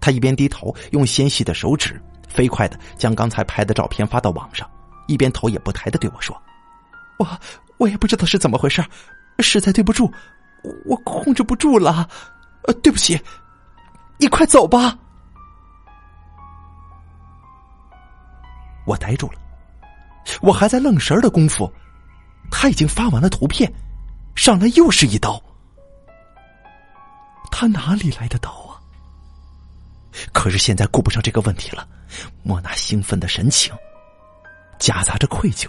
[0.01, 4.69] 他一边低头，用纤细的手指飞快的将刚才拍的照片发到网上，
[5.07, 6.37] 一边头也不抬的对我说
[7.19, 7.27] ：“我
[7.79, 8.85] 我也不知道是怎么回事，
[9.39, 10.13] 实在对不住，
[10.85, 12.09] 我控制不住了，
[12.65, 13.19] 呃，对不起。”
[14.19, 14.97] 你快走吧！
[18.87, 19.39] 我呆住了，
[20.41, 21.71] 我还在愣神的功夫，
[22.51, 23.73] 他已经发完了图片，
[24.35, 25.43] 上来又是一刀。
[27.51, 28.81] 他哪里来的刀啊？
[30.33, 31.87] 可是现在顾不上这个问题了。
[32.43, 33.73] 莫娜兴奋的神情，
[34.79, 35.69] 夹杂着愧疚，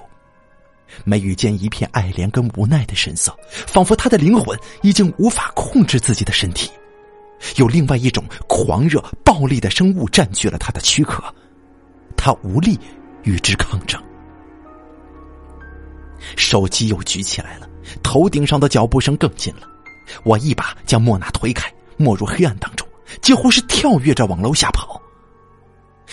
[1.03, 6.69] 眉宇间一片爱怜跟无奈的神色，仿佛他的灵魂已经无法控制自己的身体。
[7.55, 11.23] 有另外一种狂热、暴力的生物占据了他的躯壳，
[12.15, 12.79] 他无力
[13.25, 14.01] 与之抗争。
[16.37, 17.69] 手机又举起来了，
[18.01, 19.67] 头顶上的脚步声更近了。
[20.23, 22.87] 我一把将莫娜推开，没入黑暗当中，
[23.21, 24.99] 几乎是跳跃着往楼下跑。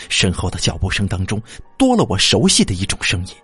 [0.09, 1.41] 身后的脚步声当中
[1.79, 3.35] 多了我熟悉的一种声音。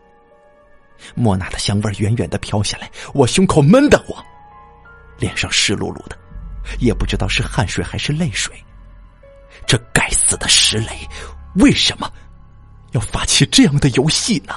[1.14, 4.22] 莫娜的香味远远的飘下来，我胸口闷得慌，
[5.18, 6.18] 脸上湿漉漉的。
[6.80, 8.54] 也不知道是汗水还是泪水，
[9.66, 11.08] 这该死的石磊
[11.56, 12.10] 为什么
[13.00, 14.54] 发起这样的游戏呢？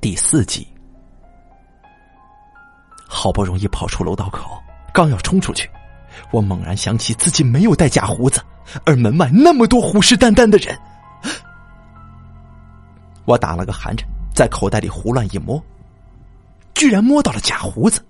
[0.00, 0.66] 第四集。
[3.08, 5.70] 好不容易跑出楼道口刚要冲出去
[6.30, 8.42] 我猛然想起自己没有带假胡子
[8.84, 10.78] 而门外那么多虎视眈眈的人。
[13.24, 15.62] 我打了个寒颤在口袋里胡乱一摸，
[16.74, 18.04] 居然摸到了假胡子。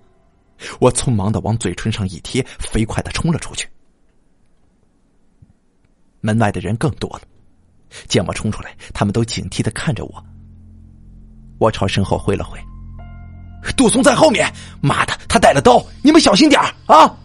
[0.79, 3.69] 我匆忙的往嘴唇上一贴，飞快的冲了出去。
[6.21, 7.21] 门外的人更多了，
[8.07, 10.25] 见我冲出来，他们都警惕的看着我。
[11.59, 12.59] 我朝身后挥了挥，
[13.77, 14.51] 杜松在后面。
[14.81, 17.15] 妈的，他带了刀，你们小心点啊！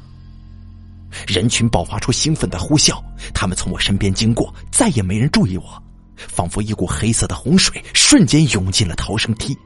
[1.26, 5.82] 人群爆发出兴奋的呼啸，他们从我身边经过，再也没人注意我，
[6.28, 9.56] 仿佛一股黑色的洪水瞬间涌进了逃生梯。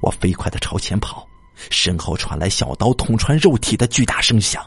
[0.00, 1.26] 我飞快的朝前跑。
[1.70, 4.62] 身后传来小刀捅穿肉体的巨大声响，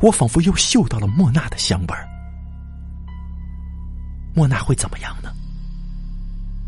[0.00, 2.08] 我仿佛又嗅到了莫娜的香味儿。
[4.36, 5.34] 莫娜会怎么样呢？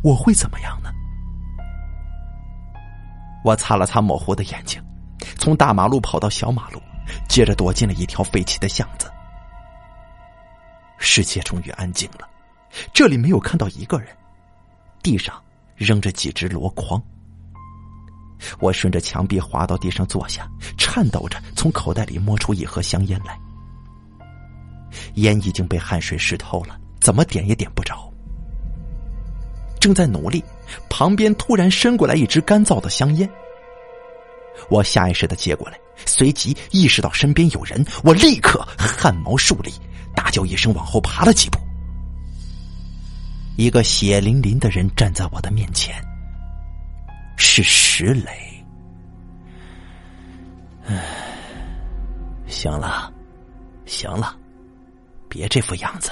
[0.02, 0.90] 我会怎么样呢？
[3.44, 4.82] 我擦了擦模糊的眼睛，
[5.38, 6.82] 从大马路跑到小马路，
[7.28, 9.08] 接着躲进了一条废弃的巷子。
[10.98, 12.28] 世界终于安静了，
[12.92, 14.08] 这里没有看到一个人，
[15.02, 15.42] 地上
[15.76, 17.02] 扔着几只箩筐。
[18.58, 23.38] 我顺着墙壁滑到地上坐下，颤抖着从口袋里摸出一盒香烟来。
[25.14, 28.12] 烟已经被汗水湿透了，怎么点也点不着。
[29.80, 30.42] 正在努力，
[30.88, 33.28] 旁边突然伸过来一支干燥的香烟。
[34.68, 39.72] 我下意识的接过来，随即意识到身边有人，我立刻汗毛竖立，
[40.34, 41.60] 叫一声往后爬了几步。
[43.56, 45.94] 一个血淋淋的人站在我的面前。
[47.36, 48.66] 是石磊。
[50.86, 51.04] 唉，
[52.48, 53.12] 行了，
[53.86, 54.36] 行了，
[55.28, 56.10] 别这副样子。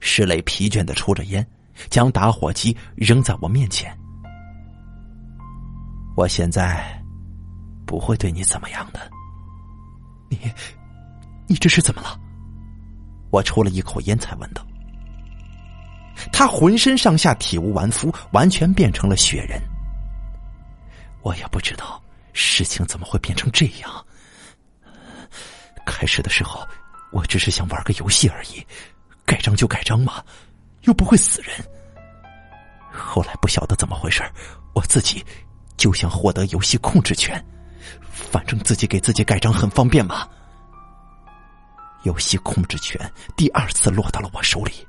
[0.00, 1.46] 石磊疲倦的抽着烟，
[1.90, 3.94] 将打火机扔在我面前。
[6.16, 6.98] 我现在
[7.84, 9.10] 不会对你怎么样的。
[10.30, 10.38] 你，
[11.46, 12.18] 你这是怎么了？
[13.32, 14.64] 我抽了一口烟才问道。
[16.30, 19.60] 他浑身上下体无完肤，完全变成了雪人。
[21.22, 22.00] 我也不知道
[22.32, 24.06] 事情怎么会变成这样。
[25.86, 26.60] 开始的时候，
[27.10, 28.64] 我只是想玩个游戏而已，
[29.24, 30.22] 盖章就盖章嘛，
[30.82, 31.50] 又不会死人。
[32.92, 34.22] 后来不晓得怎么回事，
[34.74, 35.24] 我自己
[35.78, 37.42] 就想获得游戏控制权，
[38.12, 40.28] 反正自己给自己盖章很方便嘛。
[42.04, 42.98] 游戏控制权
[43.36, 44.86] 第二次落到了我手里。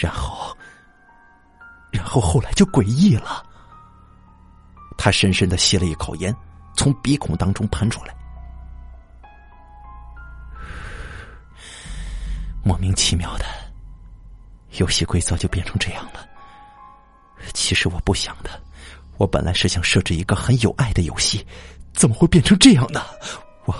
[0.00, 0.56] 然后，
[1.90, 3.44] 然后后来就诡异了。
[4.96, 6.34] 他深深的吸了一口烟，
[6.76, 8.14] 从鼻孔当中喷出来。
[12.64, 13.44] 莫名其妙的，
[14.78, 16.26] 游戏规则就变成这样了。
[17.52, 18.50] 其实我不想的，
[19.18, 21.44] 我本来是想设置一个很有爱的游戏，
[21.92, 23.04] 怎么会变成这样呢？
[23.64, 23.74] 我，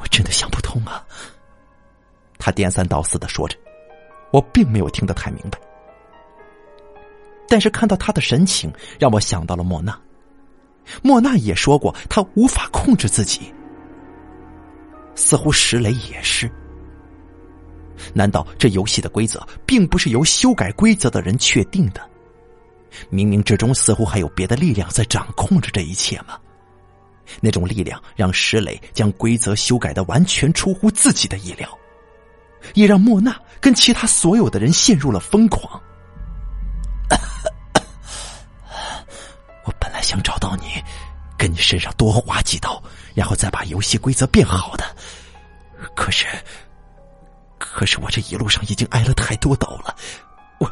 [0.00, 1.04] 我真的想不通啊！
[2.38, 3.56] 他颠三倒四的说着。
[4.32, 5.58] 我并没有听得太明白，
[7.48, 9.98] 但是看到他的神情，让我想到了莫娜。
[11.02, 13.52] 莫娜也说过，她无法控制自己。
[15.16, 16.48] 似乎石磊也是。
[18.14, 22.00] 难道这游戏的规则并不是由修改规则的人确定的？
[23.10, 26.38] 冥冥之中，似乎还有别的力量在掌控着这一切吗？
[27.40, 31.68] 那种力量让石磊将规则修改的完全出乎自己的意料。
[32.74, 35.80] 也让莫娜跟其他所有的人陷入了疯狂。
[39.64, 40.64] 我本来想找到你，
[41.38, 42.82] 跟你身上多划几刀，
[43.14, 44.84] 然后再把游戏规则变好的。
[45.96, 46.26] 可是，
[47.58, 49.96] 可是我这一路上已经挨了太多刀了，
[50.58, 50.70] 我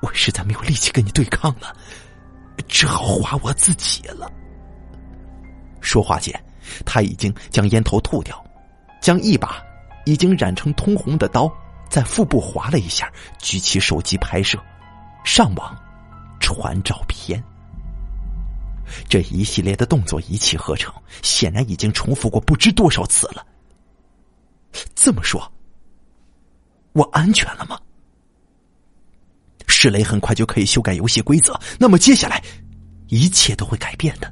[0.00, 1.74] 我实在没有力气跟你对抗了，
[2.68, 4.30] 只好划我自己了。
[5.86, 6.34] 说话间，
[6.84, 8.44] 他已经将烟头吐掉，
[9.00, 9.62] 将一把。
[10.04, 11.52] 已经染成通红的刀，
[11.90, 14.56] 在腹部划了一下，举起手机拍摄，
[15.24, 15.76] 上网，
[16.38, 17.42] 传照片。
[19.08, 23.44] 这一系列的动作一气呵成，显然已经重复过不知多少次了。
[24.94, 25.52] 这么说，
[26.92, 27.76] 我安全了吗？
[29.66, 32.40] 石雷很快就可以修改游戏规则，那么接下来，
[33.08, 34.30] 一切都会改变的。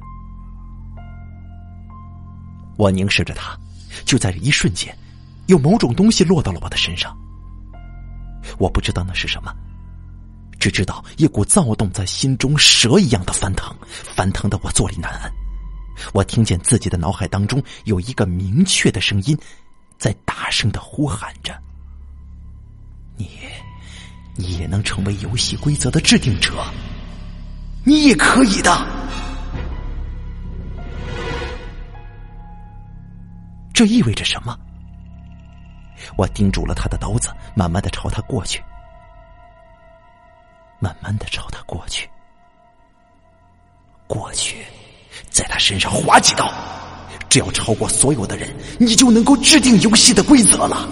[2.77, 3.57] 我凝视着他，
[4.05, 4.95] 就在这一瞬间。
[5.47, 7.15] 有某种东西落到了我的身上，
[8.57, 9.53] 我不知道那是什么，
[10.59, 15.31] 只知道一股躁动在心中蛇一样的翻腾，翻腾的我坐立难安。
[16.13, 19.37] 我听见自己的脑海当中有一个明确的声音，
[19.99, 21.55] 在大声的呼喊着
[23.15, 23.29] ：“你，
[24.35, 26.51] 你也能成为游戏规则的制定者，
[27.83, 28.71] 你也可以的。
[33.75, 34.57] 这意味着什么？
[36.17, 38.63] 我盯住了他的刀子，慢慢的朝他过去，
[40.79, 42.09] 慢慢的朝他过去，
[44.07, 44.65] 过去，
[45.29, 46.49] 在他身上划几刀，
[47.27, 50.87] 只要超过所有的人，你就能够制定游戏的规则了。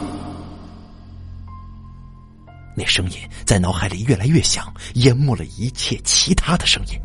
[2.75, 6.99] 那声音在脑海里越来越响，淹没了一切其他的声音。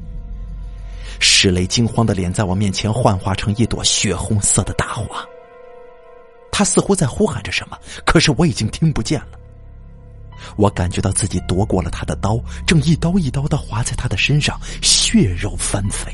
[1.20, 5.24] 石雷惊慌的脸在我面前幻化成一朵血红色的大花。
[6.58, 9.38] 他似乎在呼喊着什么，可是我已经听不见了。
[10.56, 12.36] 我感觉到自己夺过了他的刀，
[12.66, 16.12] 正一刀一刀的划在他的身上，血肉翻飞。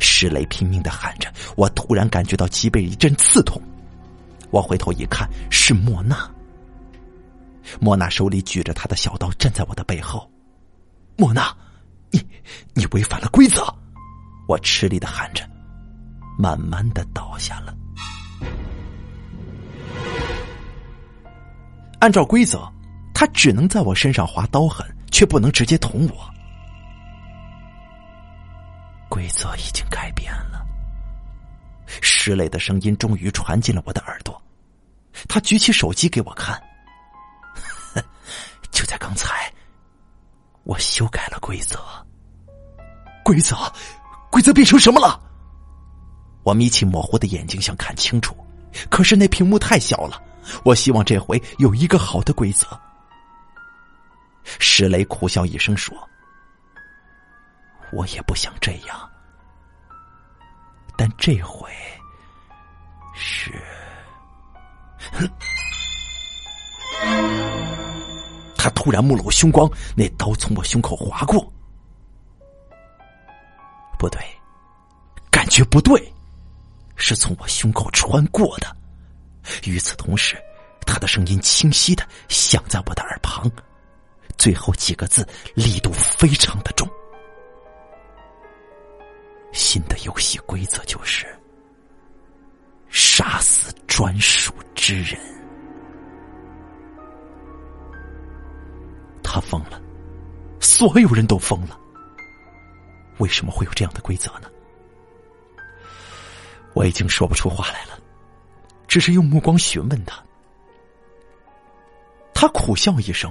[0.00, 3.60] 石雷拼命的喊着，我突然感觉到脊背一阵刺痛。
[4.50, 6.26] 我回头一看，是莫娜。
[7.78, 10.26] 莫娜手里举着他的小刀，站在我的背后。
[11.14, 11.54] 莫娜，
[12.10, 12.26] 你
[12.72, 13.62] 你违反了规则！
[14.48, 15.46] 我吃力的喊着，
[16.38, 17.76] 慢慢的倒下了。
[21.98, 22.70] 按照规则，
[23.14, 26.30] 他只能在我身上划刀痕，却不能直接捅我。
[29.08, 30.64] 规则已经改变了。
[31.86, 34.40] 石磊的声音终于传进了我的耳朵，
[35.28, 36.60] 他举起手机给我看。
[38.70, 39.50] 就在刚才，
[40.64, 41.78] 我修改了规则。
[43.24, 43.56] 规则，
[44.30, 45.18] 规则变成什么了？
[46.42, 48.36] 我眯起模糊的眼睛想看清楚，
[48.90, 50.22] 可是那屏幕太小了。
[50.64, 52.66] 我希望这回有一个好的规则。
[54.58, 55.96] 石雷苦笑一声说
[57.92, 59.10] ：“我也不想这样，
[60.96, 61.70] 但这回
[63.14, 63.52] 是……”
[68.56, 71.52] 他突然目露凶光，那刀从我胸口划过。
[73.98, 74.20] 不对，
[75.30, 76.12] 感觉不对，
[76.96, 78.76] 是从我胸口穿过的。
[79.64, 80.36] 与此同时，
[80.86, 83.50] 他的声音清晰的响在我的耳旁，
[84.38, 86.88] 最后几个字力度非常的重。
[89.52, 91.26] 新的游戏规则就是
[92.88, 95.18] 杀死专属之人。
[99.22, 99.80] 他疯了，
[100.60, 101.78] 所有人都疯了。
[103.18, 104.50] 为什么会有这样的规则呢？
[106.74, 107.98] 我已经说不出话来了。
[108.96, 110.24] 只是用目光询问他，
[112.32, 113.30] 他苦笑一声：“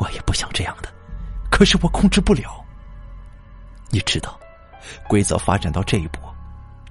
[0.00, 0.88] 我也不想这样的，
[1.50, 2.64] 可是我控制不了。
[3.90, 4.40] 你知道，
[5.06, 6.20] 规则发展到这一步，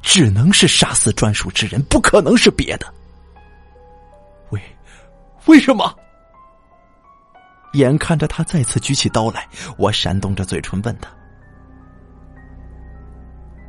[0.03, 2.85] 只能是杀死专属之人，不可能是别的。
[4.51, 4.61] 为
[5.47, 5.91] 为什么？”
[7.73, 11.09] 眼看着他再次举起刀来，我闪动着嘴唇问他：“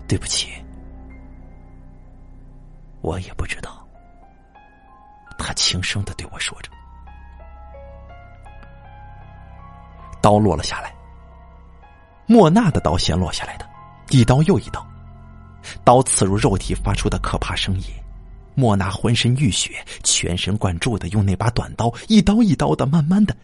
[0.07, 0.53] 对不起。”
[3.05, 3.87] 我也不知道，
[5.37, 6.71] 他轻声的对我说着。
[10.23, 10.91] 刀落了下来，
[12.25, 13.69] 莫娜的刀先落下来的，
[14.09, 14.85] 一刀又一刀，
[15.85, 17.85] 刀刺入肉体发出的可怕声音。
[18.55, 23.37] 莫娜浑身浴血，全神贯注的用那把短刀一刀一刀的，慢慢的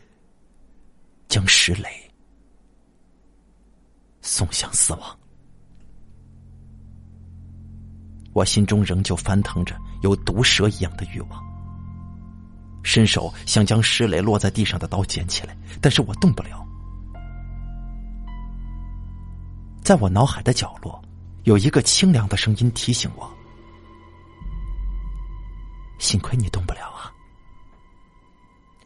[1.29, 2.11] 将石磊
[4.23, 5.20] 送向死亡。
[8.33, 11.43] 我心中仍旧翻腾着有毒蛇一样的欲望，
[12.83, 16.65] 伸手想将石磊落在地上的刀捡起来，但是我动不了。
[19.83, 21.03] 在我脑海的角落，
[21.45, 23.29] 有一个清凉的声音提醒我
[25.99, 27.11] ：“幸亏你动不了啊！”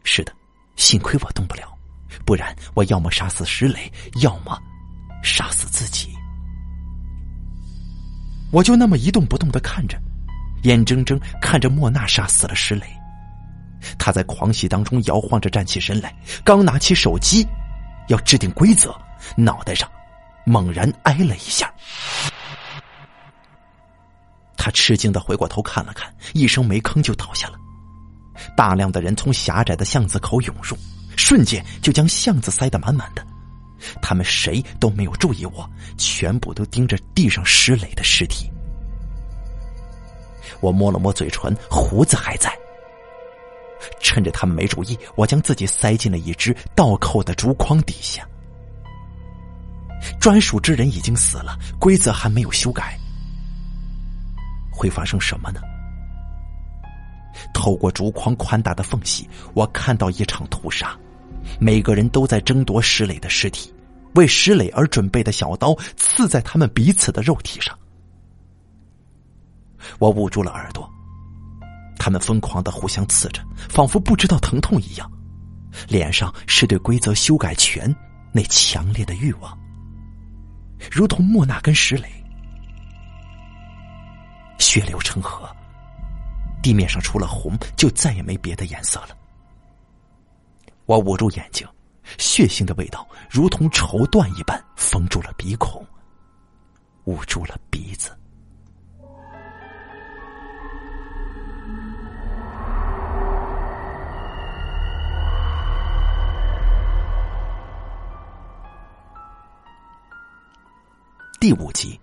[0.03, 0.33] 是的，
[0.75, 1.77] 幸亏我动不了，
[2.25, 3.91] 不然我要么杀死石磊，
[4.21, 4.59] 要么
[5.21, 6.14] 杀死自己。
[8.55, 10.01] 我就那么一动不动的看着，
[10.63, 12.87] 眼睁睁看着莫娜杀死了石磊。
[13.99, 17.45] 他在狂喜当中摇晃着站起身来，刚拿起手机
[18.07, 18.95] 要制定规则，
[19.35, 19.91] 脑袋上
[20.45, 21.69] 猛然挨了一下。
[24.55, 27.57] 他吃惊的回过头看了看，一声没吭就倒下了。
[28.55, 30.77] 大量的人从狭窄的巷子口涌入，
[31.17, 33.21] 瞬间就将巷子塞得满满的。
[34.01, 38.49] 他们谁都没有注意我，全部都盯着地上石磊的尸体。
[40.61, 42.51] 我摸了摸嘴唇，胡子还在。
[43.99, 48.27] 趁着他们没注意，我将自己塞进了一只倒扣的竹筐底下。
[50.19, 52.97] 专属之人已经死了，规则还没有修改，
[54.71, 55.61] 会发生什么呢？
[57.53, 60.97] 透过竹筐宽大的缝隙，我看到一场屠杀，
[61.59, 63.73] 每个人都在争夺石磊的尸体，
[64.15, 67.77] 为石磊而准备的小刀刺在他们彼此的肉体上。
[69.99, 70.89] 我捂住了耳朵，
[71.97, 75.11] 他们疯狂的互相刺着，仿佛不知道疼痛一样，
[75.87, 77.93] 脸上是对规则修改权
[78.31, 79.57] 那强烈的欲望，
[80.91, 82.09] 如同莫娜跟石磊，
[84.57, 85.47] 血流成河。
[86.63, 89.09] 地面上除了红，就再也没别的颜色了。
[90.87, 91.67] 我捂住眼睛，
[92.17, 95.85] 血腥的味道如同绸缎一般封住了鼻孔，
[97.05, 98.17] 捂住了鼻子。
[111.39, 111.99] 第五集。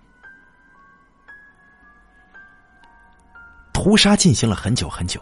[3.73, 5.21] 屠杀进行了很久很久。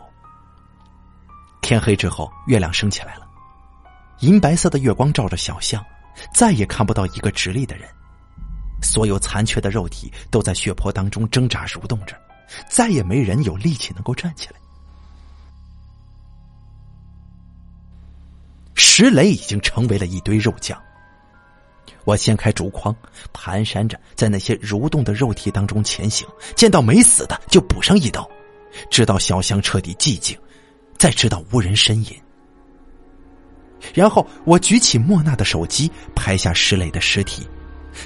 [1.63, 3.27] 天黑之后，月亮升起来了，
[4.21, 5.85] 银白色的月光照着小巷，
[6.35, 7.89] 再也看不到一个直立的人，
[8.83, 12.15] 所有残缺的肉体都在血泊当中挣扎蠕动着，
[12.69, 14.55] 再也没人有力气能够站起来。
[18.75, 20.79] 石磊已经成为了一堆肉酱。
[22.05, 22.95] 我掀开竹筐，
[23.33, 28.29] 蹒跚着在那些蠕动的肉体当中前行，见到没死的就补上一刀。
[28.91, 30.39] 直到小巷彻底寂静，
[30.99, 32.21] 再直到无人呻吟。
[33.95, 37.49] 然后我举起莫娜的手机，拍下石磊的尸体，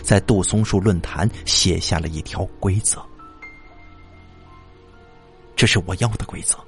[0.03, 3.05] 在杜松树论坛写下了一条规则。
[5.57, 6.59] 这是我要的规则，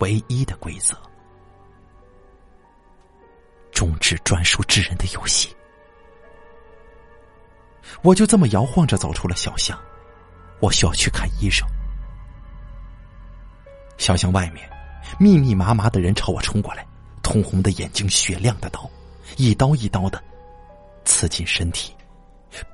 [0.00, 0.96] 唯一的规则，
[3.72, 5.54] 终止专属之人的游戏。
[8.02, 9.78] 我就这么摇晃着走出了小巷，
[10.60, 11.66] 我需要去看医生。
[13.96, 14.68] 小巷外面，
[15.18, 16.86] 密密麻麻的人朝我冲过来，
[17.24, 18.88] 通红的眼睛，雪亮的刀，
[19.36, 20.22] 一刀一刀的
[21.04, 21.92] 刺进身体，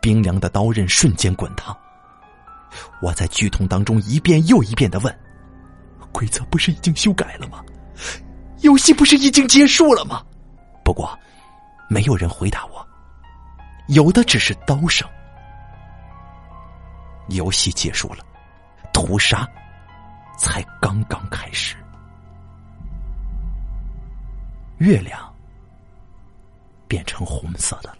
[0.02, 1.74] 冰凉的刀刃瞬间滚烫。
[3.00, 5.18] 我在剧痛当中一遍又一遍的问
[6.12, 7.64] ：“规则不是已经修改了吗？
[8.60, 10.22] 游戏不是已经结束了吗？”
[10.84, 11.18] 不过，
[11.88, 12.86] 没有人回答我，
[13.88, 15.08] 有的只是刀声。
[17.28, 18.24] 游戏结束了，
[18.92, 19.48] 屠杀。
[20.38, 21.76] 才刚刚开始，
[24.80, 25.30] 月亮
[26.88, 27.90] 变成红色的